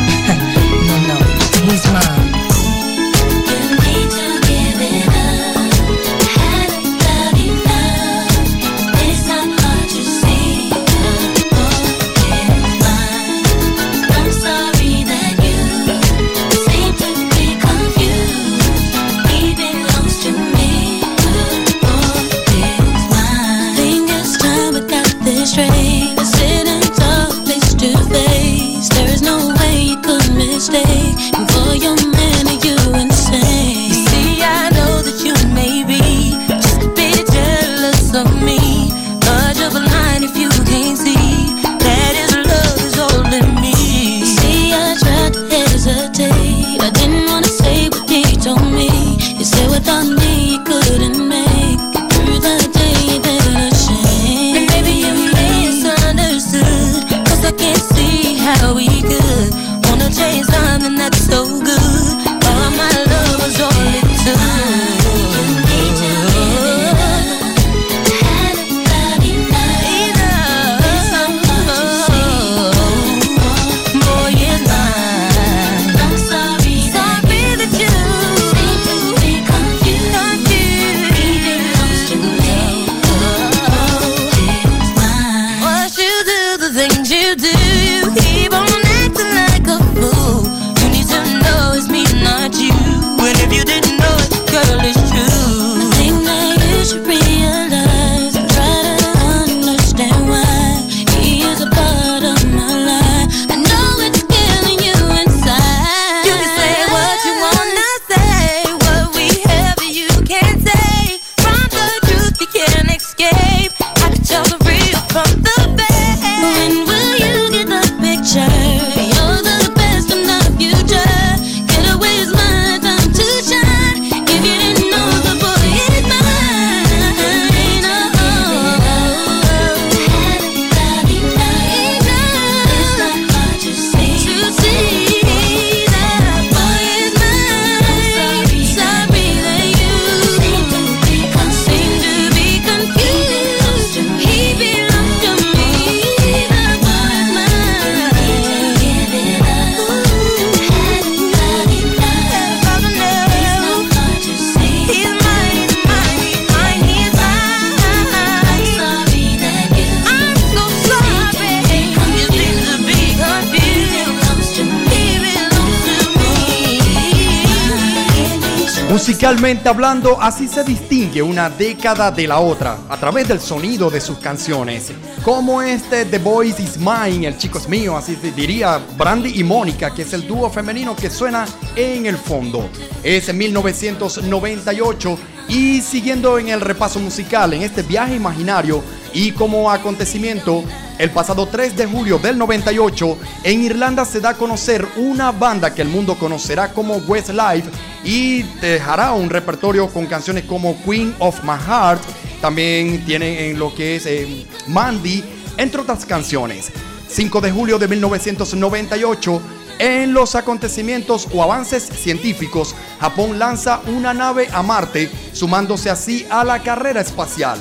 [169.29, 174.01] Musicalmente hablando, así se distingue una década de la otra, a través del sonido de
[174.01, 174.91] sus canciones.
[175.23, 179.93] Como este The Voice is Mine, el chico es mío, así diría Brandy y Mónica,
[179.93, 181.45] que es el dúo femenino que suena
[181.75, 182.71] en el fondo.
[183.03, 188.83] Es en 1998 y siguiendo en el repaso musical, en este viaje imaginario
[189.13, 190.63] y como acontecimiento,
[190.97, 195.73] el pasado 3 de julio del 98, en Irlanda se da a conocer una banda
[195.73, 197.69] que el mundo conocerá como Westlife
[198.03, 202.01] y dejará un repertorio con canciones como Queen of My Heart,
[202.41, 205.23] también tiene en lo que es eh, Mandy,
[205.57, 206.71] entre otras canciones.
[207.07, 209.41] 5 de julio de 1998,
[209.79, 216.43] en los acontecimientos o avances científicos, Japón lanza una nave a Marte, sumándose así a
[216.43, 217.59] la carrera espacial.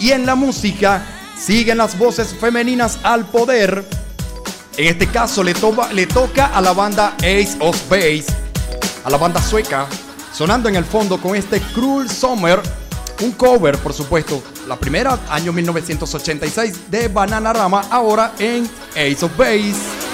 [0.00, 1.04] Y en la música,
[1.38, 3.84] siguen las voces femeninas al poder
[4.76, 8.26] En este caso le, toca a la banda Ace of Base,
[9.04, 9.86] a la banda sueca,
[10.32, 12.60] sonando en el fondo con este Cruel Summer,
[13.20, 20.07] un cover, por supuesto, la primera, año 1986, de Bananarama, ahora en Ace of Base.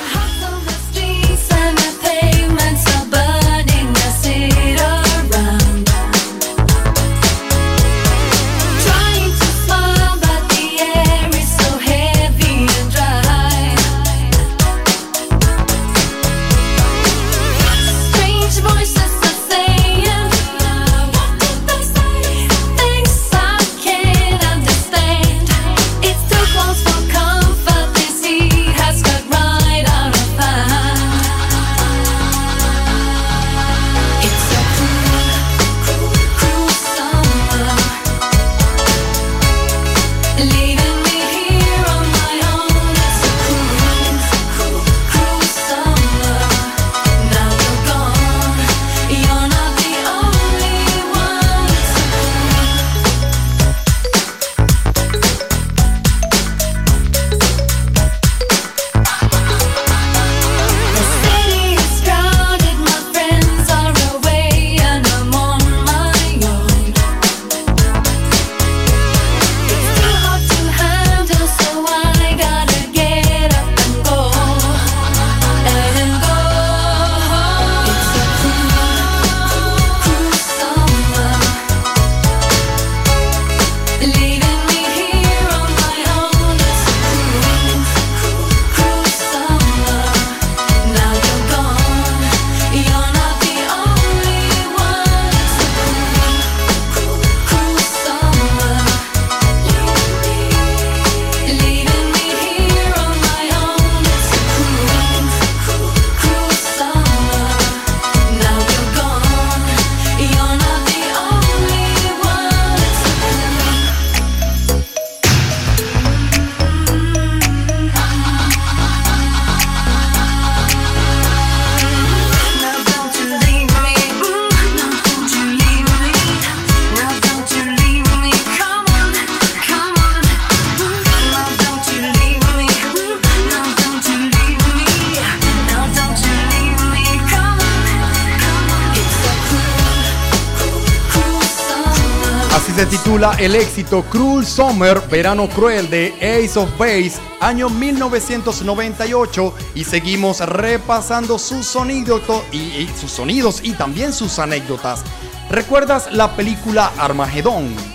[143.33, 151.39] El éxito Cruel Summer, Verano Cruel de Ace of Base, año 1998 y seguimos repasando
[151.39, 152.21] sus sonidos
[152.53, 155.03] y, y sus sonidos y también sus anécdotas.
[155.51, 157.94] ¿Recuerdas la película Armagedón?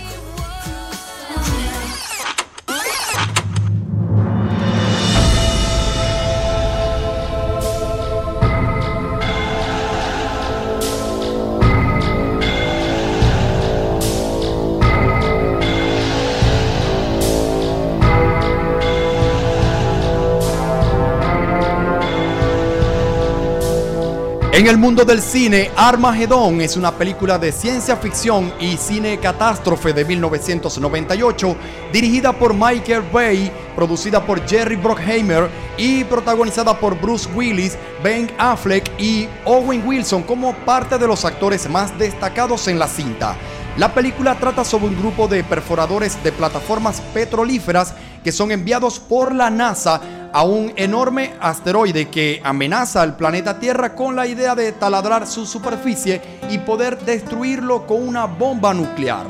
[24.60, 29.94] En el mundo del cine, Armagedón es una película de ciencia ficción y cine catástrofe
[29.94, 31.56] de 1998,
[31.94, 38.92] dirigida por Michael Bay, producida por Jerry Bruckheimer y protagonizada por Bruce Willis, Ben Affleck
[39.00, 43.38] y Owen Wilson como parte de los actores más destacados en la cinta.
[43.78, 49.34] La película trata sobre un grupo de perforadores de plataformas petrolíferas que son enviados por
[49.34, 54.72] la NASA a un enorme asteroide que amenaza al planeta Tierra con la idea de
[54.72, 59.26] taladrar su superficie y poder destruirlo con una bomba nuclear.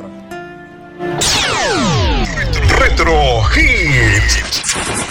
[2.78, 4.50] Retro Hits.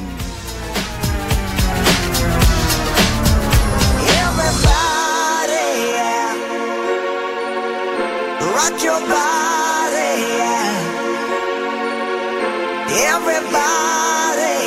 [12.93, 14.59] Everybody.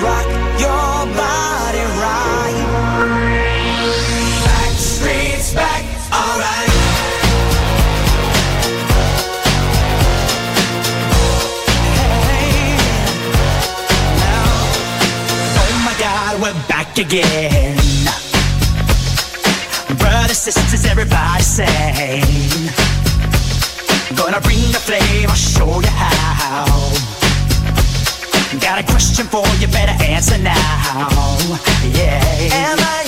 [0.00, 0.24] Rock
[0.58, 2.56] your body right.
[4.44, 6.70] Back streets back, alright.
[11.92, 12.78] Hey,
[14.16, 14.56] now
[15.58, 15.76] oh
[16.98, 17.76] again.
[19.98, 22.24] Brothers, sisters, everybody sing.
[24.16, 27.09] Gonna bring the flame, I'll show you how.
[28.58, 30.54] Got a question for you, better answer now.
[31.94, 32.20] Yeah.
[32.52, 32.99] Am I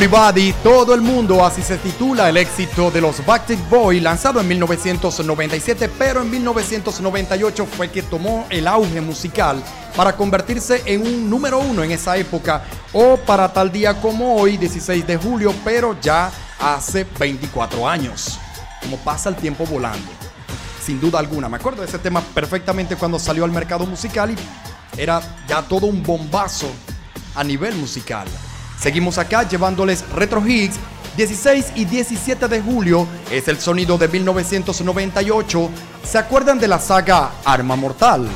[0.00, 4.48] Everybody, todo el mundo, así se titula el éxito de los Backstreet Boys, lanzado en
[4.48, 9.62] 1997, pero en 1998 fue que tomó el auge musical
[9.94, 12.64] para convertirse en un número uno en esa época,
[12.94, 18.38] o para tal día como hoy, 16 de julio, pero ya hace 24 años.
[18.80, 20.10] Como pasa el tiempo volando,
[20.82, 21.50] sin duda alguna.
[21.50, 25.84] Me acuerdo de ese tema perfectamente cuando salió al mercado musical y era ya todo
[25.84, 26.70] un bombazo
[27.34, 28.26] a nivel musical.
[28.80, 30.76] Seguimos acá llevándoles Retro Hits.
[31.16, 35.70] 16 y 17 de julio es el sonido de 1998.
[36.02, 38.26] ¿Se acuerdan de la saga Arma Mortal?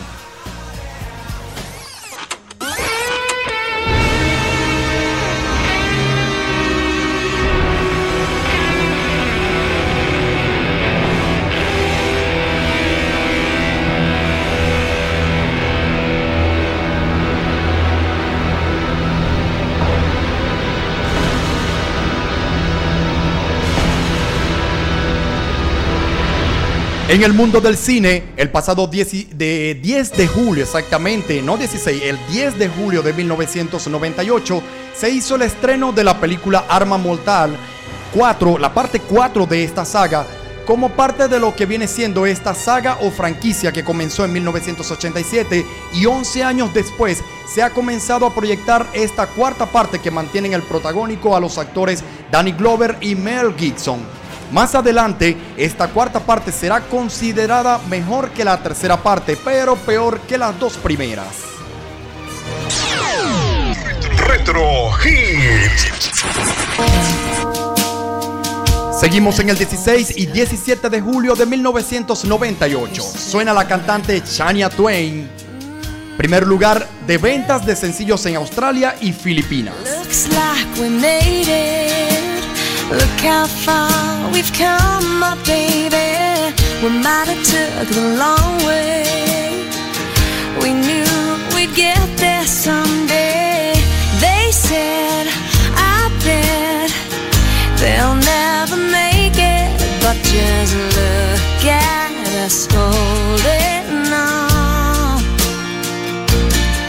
[27.14, 31.56] En el mundo del cine, el pasado 10, y- de 10 de julio exactamente, no
[31.56, 34.60] 16, el 10 de julio de 1998,
[34.96, 37.56] se hizo el estreno de la película Arma Mortal
[38.12, 40.26] 4, la parte 4 de esta saga,
[40.66, 45.64] como parte de lo que viene siendo esta saga o franquicia que comenzó en 1987
[45.92, 50.54] y 11 años después se ha comenzado a proyectar esta cuarta parte que mantiene en
[50.54, 54.00] el protagónico a los actores Danny Glover y Mel Gibson.
[54.52, 60.38] Más adelante, esta cuarta parte será considerada mejor que la tercera parte, pero peor que
[60.38, 61.26] las dos primeras.
[64.26, 65.94] Retro Hits.
[68.98, 73.02] Seguimos en el 16 y 17 de julio de 1998.
[73.02, 75.28] Suena la cantante Shania Twain.
[76.16, 79.74] Primer lugar de ventas de sencillos en Australia y Filipinas.
[79.84, 82.23] Looks like we made it.
[82.90, 86.54] Look how far we've come, my baby.
[86.82, 89.64] We might have took the long way.
[90.60, 91.06] We knew
[91.54, 93.72] we'd get there someday.
[94.20, 95.26] They said,
[95.74, 96.90] I bet
[97.80, 99.68] they'll never make it.
[100.02, 102.12] But just look at
[102.44, 105.22] us holding on.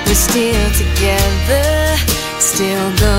[0.05, 1.97] We're still together,
[2.39, 3.14] still going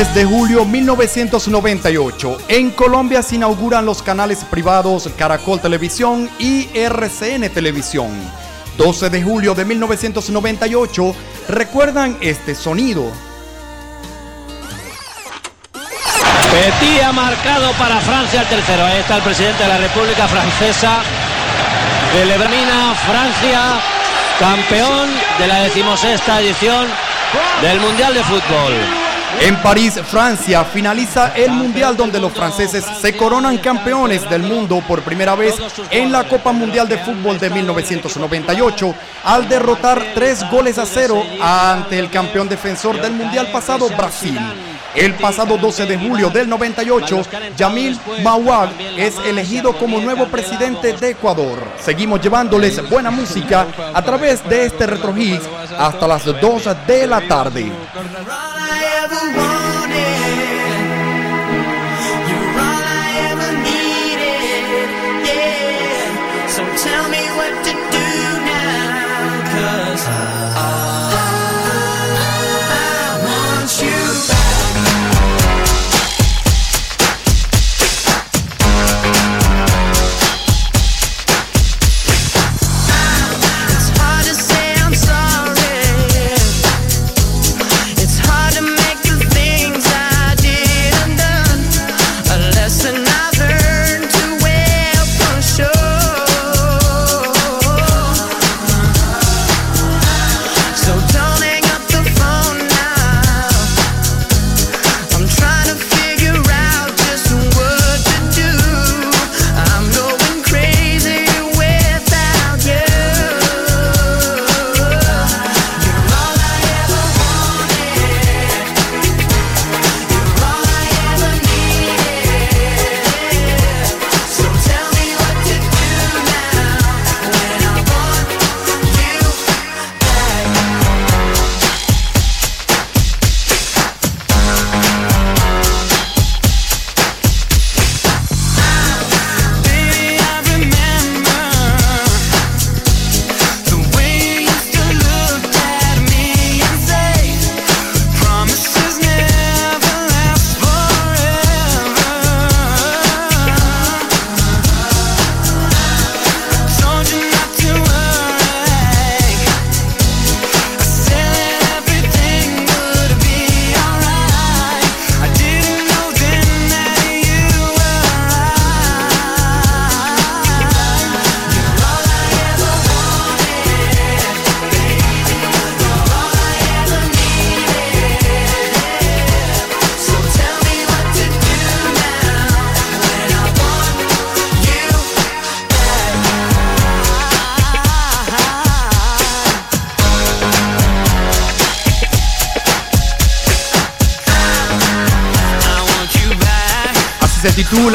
[0.00, 2.38] 10 de julio 1998.
[2.48, 8.08] En Colombia se inauguran los canales privados Caracol Televisión y RCN Televisión.
[8.78, 11.14] 12 de julio de 1998.
[11.50, 13.12] ¿Recuerdan este sonido?
[15.74, 18.86] Petit ha marcado para Francia el tercero.
[18.86, 21.02] Ahí está el presidente de la República Francesa.
[22.14, 23.60] Celebramina Francia,
[24.38, 26.86] campeón de la decimosexta edición
[27.60, 28.99] del Mundial de Fútbol.
[29.38, 35.02] En París, Francia, finaliza el Mundial donde los franceses se coronan campeones del mundo por
[35.02, 35.54] primera vez
[35.90, 38.94] en la Copa Mundial de Fútbol de 1998
[39.24, 44.38] al derrotar tres goles a cero ante el campeón defensor del Mundial pasado, Brasil.
[44.94, 47.22] El pasado 12 de julio del 98,
[47.56, 51.58] Yamil Mawad es elegido como nuevo presidente de Ecuador.
[51.78, 55.48] Seguimos llevándoles buena música a través de este Retro Hits
[55.78, 57.70] hasta las 2 de la tarde.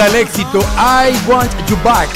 [0.08, 2.10] El éxito I Want You Back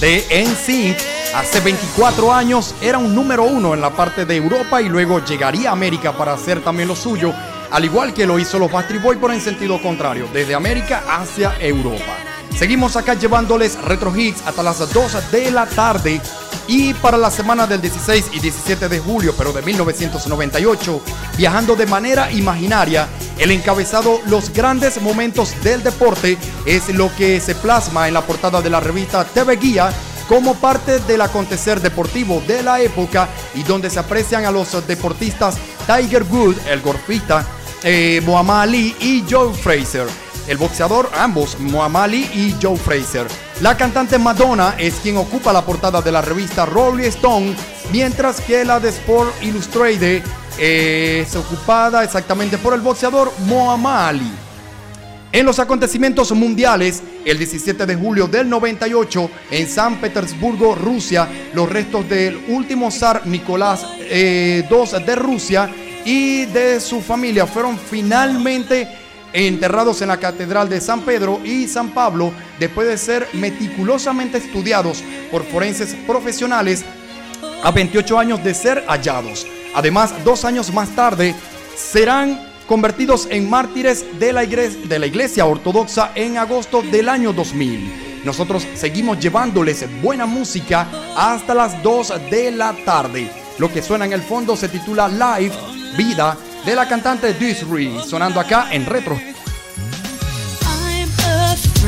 [0.00, 0.96] de NSYNC.
[1.36, 5.70] Hace 24 años era un número uno en la parte de Europa y luego llegaría
[5.70, 7.32] a América para hacer también lo suyo,
[7.70, 11.54] al igual que lo hizo los Backstreet Boys, pero en sentido contrario, desde América hacia
[11.60, 12.16] Europa.
[12.56, 16.20] Seguimos acá llevándoles retro hits hasta las 2 de la tarde.
[16.68, 21.00] Y para la semana del 16 y 17 de julio, pero de 1998,
[21.36, 23.08] viajando de manera imaginaria,
[23.38, 28.60] el encabezado Los grandes momentos del deporte es lo que se plasma en la portada
[28.60, 29.92] de la revista TV Guía
[30.28, 35.56] como parte del acontecer deportivo de la época y donde se aprecian a los deportistas
[35.86, 37.44] Tiger Woods, el golfista,
[37.82, 40.06] eh, Muhammad Ali y Joe Fraser.
[40.48, 43.26] El boxeador, ambos, Muhammad Ali y Joe Fraser.
[43.60, 47.54] La cantante Madonna es quien ocupa la portada de la revista Rolling Stone,
[47.92, 50.22] mientras que la de Sport Illustrated
[50.58, 54.32] eh, es ocupada exactamente por el boxeador Muhammad Ali.
[55.32, 61.70] En los acontecimientos mundiales, el 17 de julio del 98, en San Petersburgo, Rusia, los
[61.70, 65.70] restos del último zar Nicolás eh, II de Rusia
[66.04, 68.86] y de su familia fueron finalmente
[69.32, 72.30] enterrados en la Catedral de San Pedro y San Pablo
[72.60, 76.84] después de ser meticulosamente estudiados por forenses profesionales
[77.62, 79.46] a 28 años de ser hallados.
[79.74, 81.34] Además, dos años más tarde
[81.74, 88.22] serán convertidos en mártires de la, iglesia, ortodoxa en agosto del año 2000.
[88.24, 93.30] Nosotros seguimos llevándoles buena música hasta las 2 de la tarde.
[93.58, 95.54] Lo que suena en el fondo se titula Live,
[95.98, 99.20] Vida, de la cantante Disney, sonando acá en retro.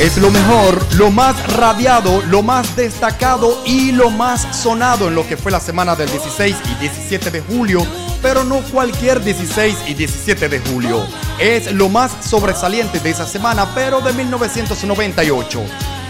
[0.00, 5.26] Es lo mejor, lo más radiado, lo más destacado y lo más sonado en lo
[5.26, 7.84] que fue la semana del 16 y 17 de julio,
[8.22, 11.04] pero no cualquier 16 y 17 de julio.
[11.40, 15.62] Es lo más sobresaliente de esa semana, pero de 1998.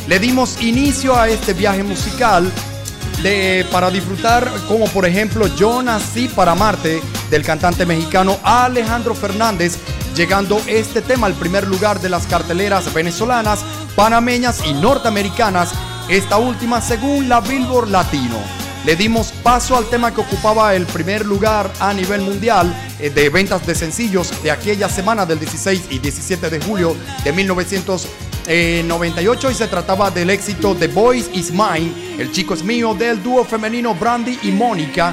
[0.07, 2.53] Le dimos inicio a este viaje musical
[3.23, 7.01] de, para disfrutar, como por ejemplo Yo nací para Marte,
[7.31, 9.79] del cantante mexicano Alejandro Fernández,
[10.15, 13.61] llegando este tema al primer lugar de las carteleras venezolanas,
[13.99, 15.73] panameñas y norteamericanas,
[16.09, 18.37] esta última según la Billboard Latino.
[18.87, 23.29] Le dimos paso al tema que ocupaba el primer lugar a nivel mundial eh, de
[23.29, 26.95] ventas de sencillos de aquella semana del 16 y 17 de julio
[27.25, 32.95] de 1998 y se trataba del éxito The Boys Is Mine, El chico es mío
[32.95, 35.13] del dúo femenino Brandy y Mónica,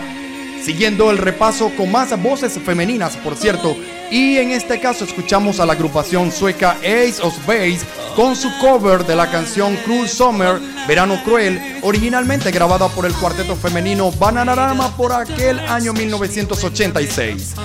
[0.63, 3.75] siguiendo el repaso con más voces femeninas, por cierto.
[4.11, 7.79] Y en este caso escuchamos a la agrupación sueca Ace of Base
[8.15, 13.55] con su cover de la canción Cruel Summer, Verano Cruel, originalmente grabada por el cuarteto
[13.55, 17.55] femenino Bananarama por aquel año 1986.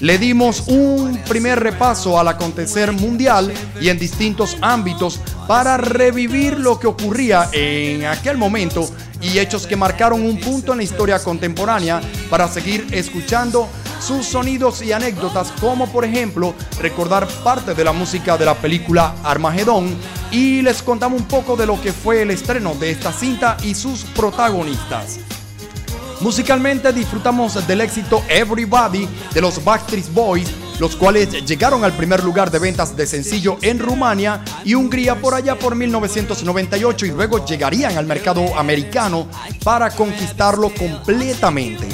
[0.00, 6.80] Le dimos un primer repaso al acontecer mundial y en distintos ámbitos para revivir lo
[6.80, 8.90] que ocurría en aquel momento
[9.20, 13.68] y hechos que marcaron un punto en la historia contemporánea para seguir escuchando
[14.02, 19.14] sus sonidos y anécdotas, como por ejemplo recordar parte de la música de la película
[19.22, 19.96] Armagedón
[20.32, 23.74] y les contamos un poco de lo que fue el estreno de esta cinta y
[23.74, 25.20] sus protagonistas.
[26.20, 30.48] Musicalmente disfrutamos del éxito Everybody de los Backstreet Boys,
[30.82, 35.32] los cuales llegaron al primer lugar de ventas de sencillo en Rumania y Hungría por
[35.32, 39.28] allá por 1998 y luego llegarían al mercado americano
[39.62, 41.86] para conquistarlo completamente.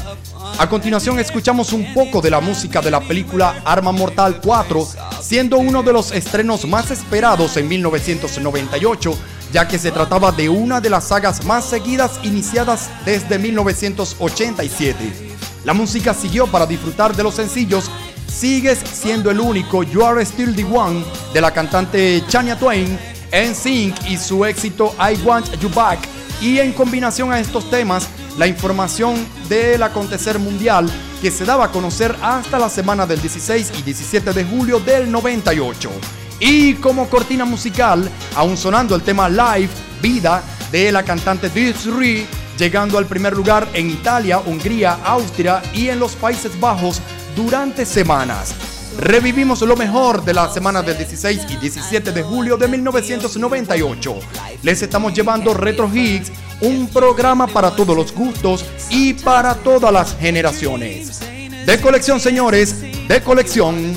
[0.59, 4.89] A continuación escuchamos un poco de la música de la película Arma Mortal 4,
[5.21, 9.19] siendo uno de los estrenos más esperados en 1998,
[9.53, 15.35] ya que se trataba de una de las sagas más seguidas iniciadas desde 1987.
[15.67, 17.91] La música siguió para disfrutar de los sencillos
[18.29, 22.99] Sigues siendo el único, You Are Still the One, de la cantante Chania Twain,
[23.33, 25.99] NSYNC y su éxito I Want You Back,
[26.41, 30.89] y en combinación a estos temas, la información del acontecer mundial
[31.21, 35.11] que se daba a conocer hasta la semana del 16 y 17 de julio del
[35.11, 35.91] 98.
[36.39, 42.27] Y como cortina musical, aún sonando el tema Live, Vida, de la cantante Desiree,
[42.57, 47.01] llegando al primer lugar en Italia, Hungría, Austria y en los Países Bajos
[47.39, 48.53] durante semanas.
[48.99, 54.19] Revivimos lo mejor de la semana del 16 y 17 de julio de 1998.
[54.65, 60.17] Les estamos llevando Retro Hits, un programa para todos los gustos y para todas las
[60.19, 61.21] generaciones.
[61.65, 62.75] De colección, señores,
[63.07, 63.95] de colección.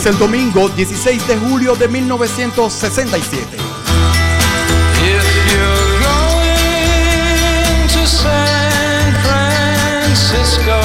[0.00, 3.44] Es el domingo 16 de julio de 1967.
[3.54, 5.22] If
[5.52, 10.80] you're going to San Francisco,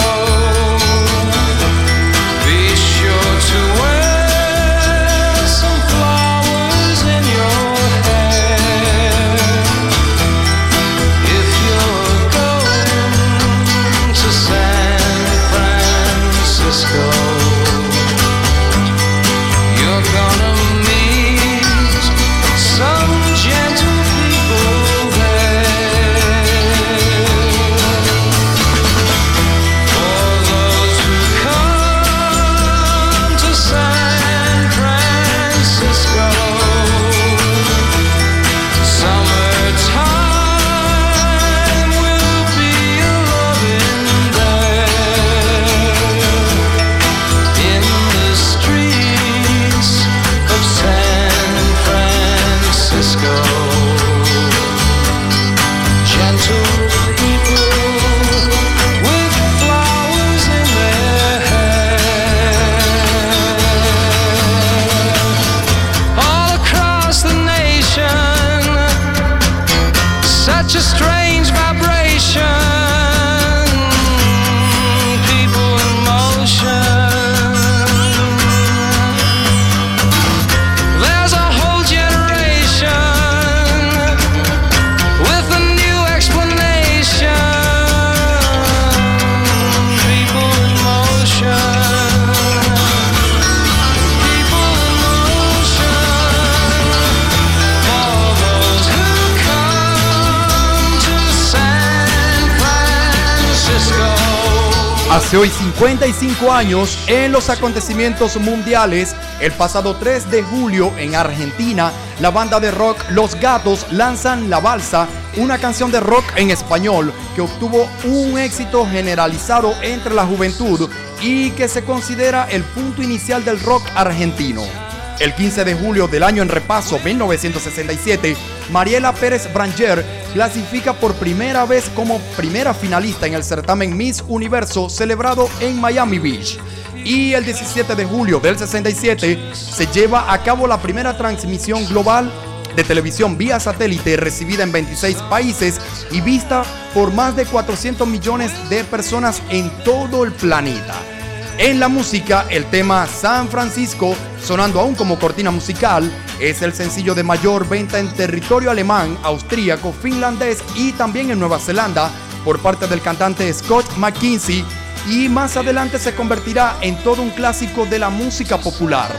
[105.77, 111.91] 55 años, en los acontecimientos mundiales, el pasado 3 de julio en Argentina,
[112.21, 117.11] la banda de rock Los Gatos lanzan La Balsa, una canción de rock en español
[117.35, 120.89] que obtuvo un éxito generalizado entre la juventud
[121.21, 124.84] y que se considera el punto inicial del rock argentino.
[125.19, 128.35] El 15 de julio del año en repaso 1967,
[128.69, 134.89] Mariela Pérez Branger clasifica por primera vez como primera finalista en el certamen Miss Universo
[134.89, 136.59] celebrado en Miami Beach.
[137.05, 142.29] Y el 17 de julio del 67 se lleva a cabo la primera transmisión global
[142.75, 145.79] de televisión vía satélite recibida en 26 países
[146.11, 146.63] y vista
[146.93, 151.14] por más de 400 millones de personas en todo el planeta.
[151.57, 154.13] En la música, el tema San Francisco,
[154.43, 159.93] sonando aún como cortina musical, es el sencillo de mayor venta en territorio alemán, austríaco,
[159.93, 162.11] finlandés y también en Nueva Zelanda,
[162.43, 164.65] por parte del cantante Scott McKinsey
[165.09, 169.11] y más adelante se convertirá en todo un clásico de la música popular.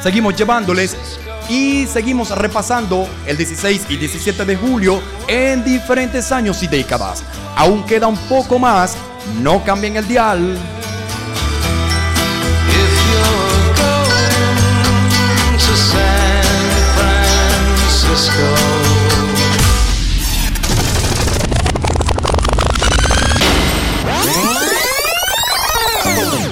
[0.00, 0.96] Seguimos llevándoles
[1.48, 7.24] y seguimos repasando el 16 y 17 de julio en diferentes años y décadas.
[7.56, 8.96] Aún queda un poco más,
[9.42, 10.56] no cambien el dial.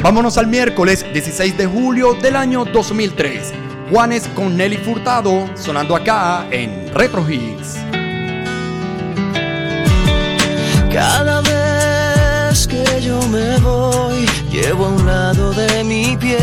[0.06, 3.52] Vámonos al miércoles 16 de julio del año 2003.
[3.90, 7.78] Juanes con Nelly Furtado sonando acá en Retro Hits.
[10.92, 16.38] Cada vez que yo me voy, llevo a un lado de mi piel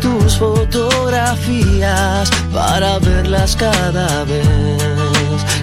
[0.00, 4.46] tus fotografías para verlas cada vez.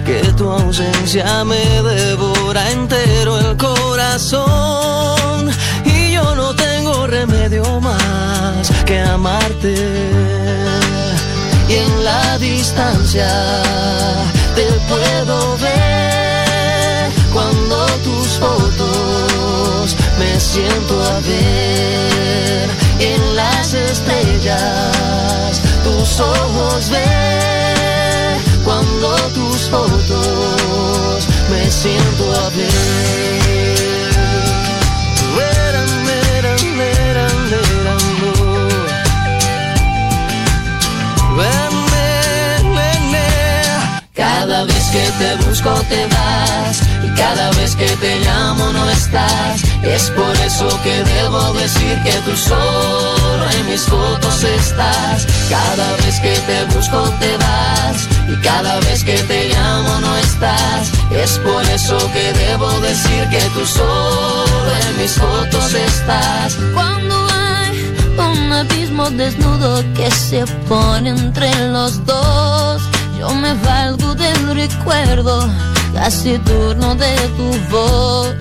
[0.04, 5.14] Que tu ausencia me devora entero el corazón
[7.06, 9.74] remedio más que amarte.
[11.68, 13.28] Y en la distancia
[14.54, 22.68] te puedo ver cuando tus fotos me siento a ver
[23.00, 33.43] y en las estrellas tus ojos ver cuando tus fotos me siento a ver
[44.36, 49.62] Cada vez que te busco te vas y cada vez que te llamo no estás.
[49.82, 55.26] Es por eso que debo decir que tú solo en mis fotos estás.
[55.48, 60.90] Cada vez que te busco te vas y cada vez que te llamo no estás.
[61.12, 66.56] Es por eso que debo decir que tú solo en mis fotos estás.
[66.74, 72.82] Cuando hay un abismo desnudo que se pone entre los dos,
[73.28, 75.48] yo me valgo del recuerdo
[75.94, 78.34] taciturno de tu voz.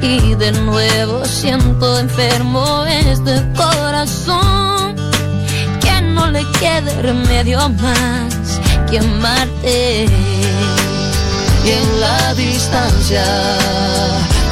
[0.00, 4.96] Y de nuevo siento enfermo este corazón
[5.80, 8.60] que no le quede remedio más
[8.90, 10.06] que amarte.
[11.64, 13.24] y en la distancia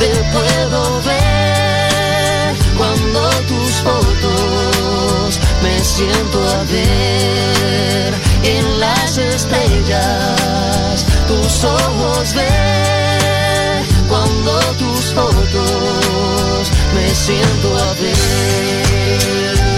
[0.01, 3.21] te puedo ver cuando
[3.51, 11.07] tus fotos me siento a ver en las estrellas.
[11.27, 19.72] Tus ojos ver cuando tus fotos me siento a ver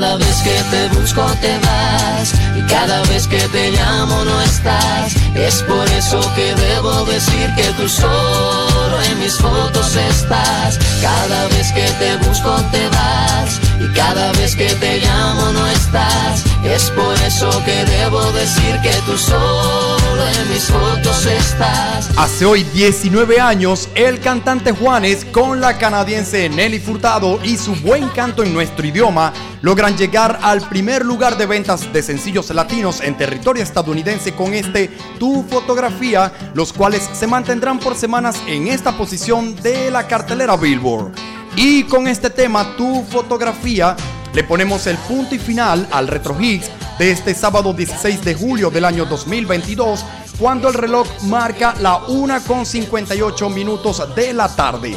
[0.00, 5.14] Cada vez que te busco te vas y cada vez que te llamo no estás.
[5.34, 10.78] Es por eso que debo decir que tú solo en mis fotos estás.
[11.02, 16.44] Cada vez que te busco te vas y cada vez que te llamo no estás.
[16.64, 22.10] Es por eso que debo decir que tú solo en mis fotos estás.
[22.16, 28.08] Hace hoy 19 años, el cantante Juanes con la canadiense Nelly Furtado y su buen
[28.08, 29.32] canto en nuestro idioma
[29.62, 34.88] logran llegar al primer lugar de ventas de sencillos latinos en territorio estadounidense con este
[35.18, 41.39] Tu Fotografía, los cuales se mantendrán por semanas en esta posición de la cartelera Billboard.
[41.56, 43.96] Y con este tema, Tu Fotografía,
[44.32, 48.70] le ponemos el punto y final al Retro Hits de este sábado 16 de julio
[48.70, 50.04] del año 2022,
[50.40, 54.96] cuando el reloj marca la 1 con 58 minutos de la tarde.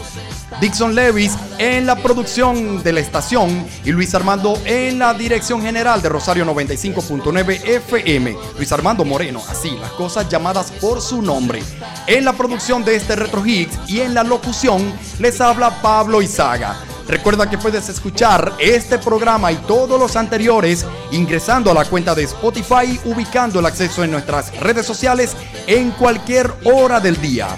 [0.61, 6.01] Dixon Levis en la producción de la estación y Luis Armando en la dirección general
[6.01, 8.37] de Rosario 95.9 FM.
[8.55, 11.61] Luis Armando Moreno, así las cosas llamadas por su nombre.
[12.07, 16.92] En la producción de este Retro Hits y en la locución les habla Pablo Izaga.
[17.07, 22.23] Recuerda que puedes escuchar este programa y todos los anteriores ingresando a la cuenta de
[22.23, 25.35] Spotify, ubicando el acceso en nuestras redes sociales
[25.67, 27.57] en cualquier hora del día.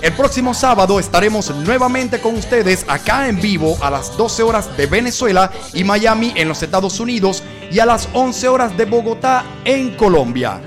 [0.00, 4.86] El próximo sábado estaremos nuevamente con ustedes acá en vivo a las 12 horas de
[4.86, 9.94] Venezuela y Miami en los Estados Unidos y a las 11 horas de Bogotá en
[9.96, 10.60] Colombia.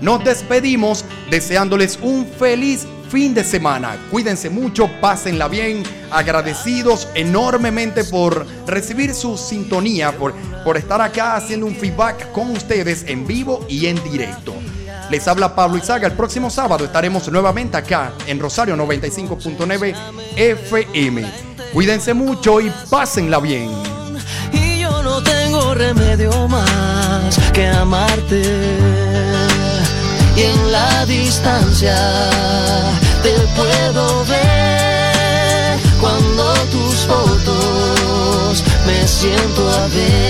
[0.00, 3.96] Nos despedimos deseándoles un feliz fin de semana.
[4.10, 10.32] Cuídense mucho, pásenla bien, agradecidos enormemente por recibir su sintonía, por,
[10.64, 14.54] por estar acá haciendo un feedback con ustedes en vivo y en directo.
[15.10, 16.06] Les habla Pablo Izaga.
[16.06, 19.94] El próximo sábado estaremos nuevamente acá en Rosario 95.9
[20.36, 21.24] FM.
[21.72, 23.70] Cuídense mucho y pásenla bien.
[24.52, 24.84] Y
[25.74, 29.29] remedio más que amarte
[30.36, 31.96] y en la distancia
[33.22, 40.20] te puedo ver cuando tus fotos me siento a ver.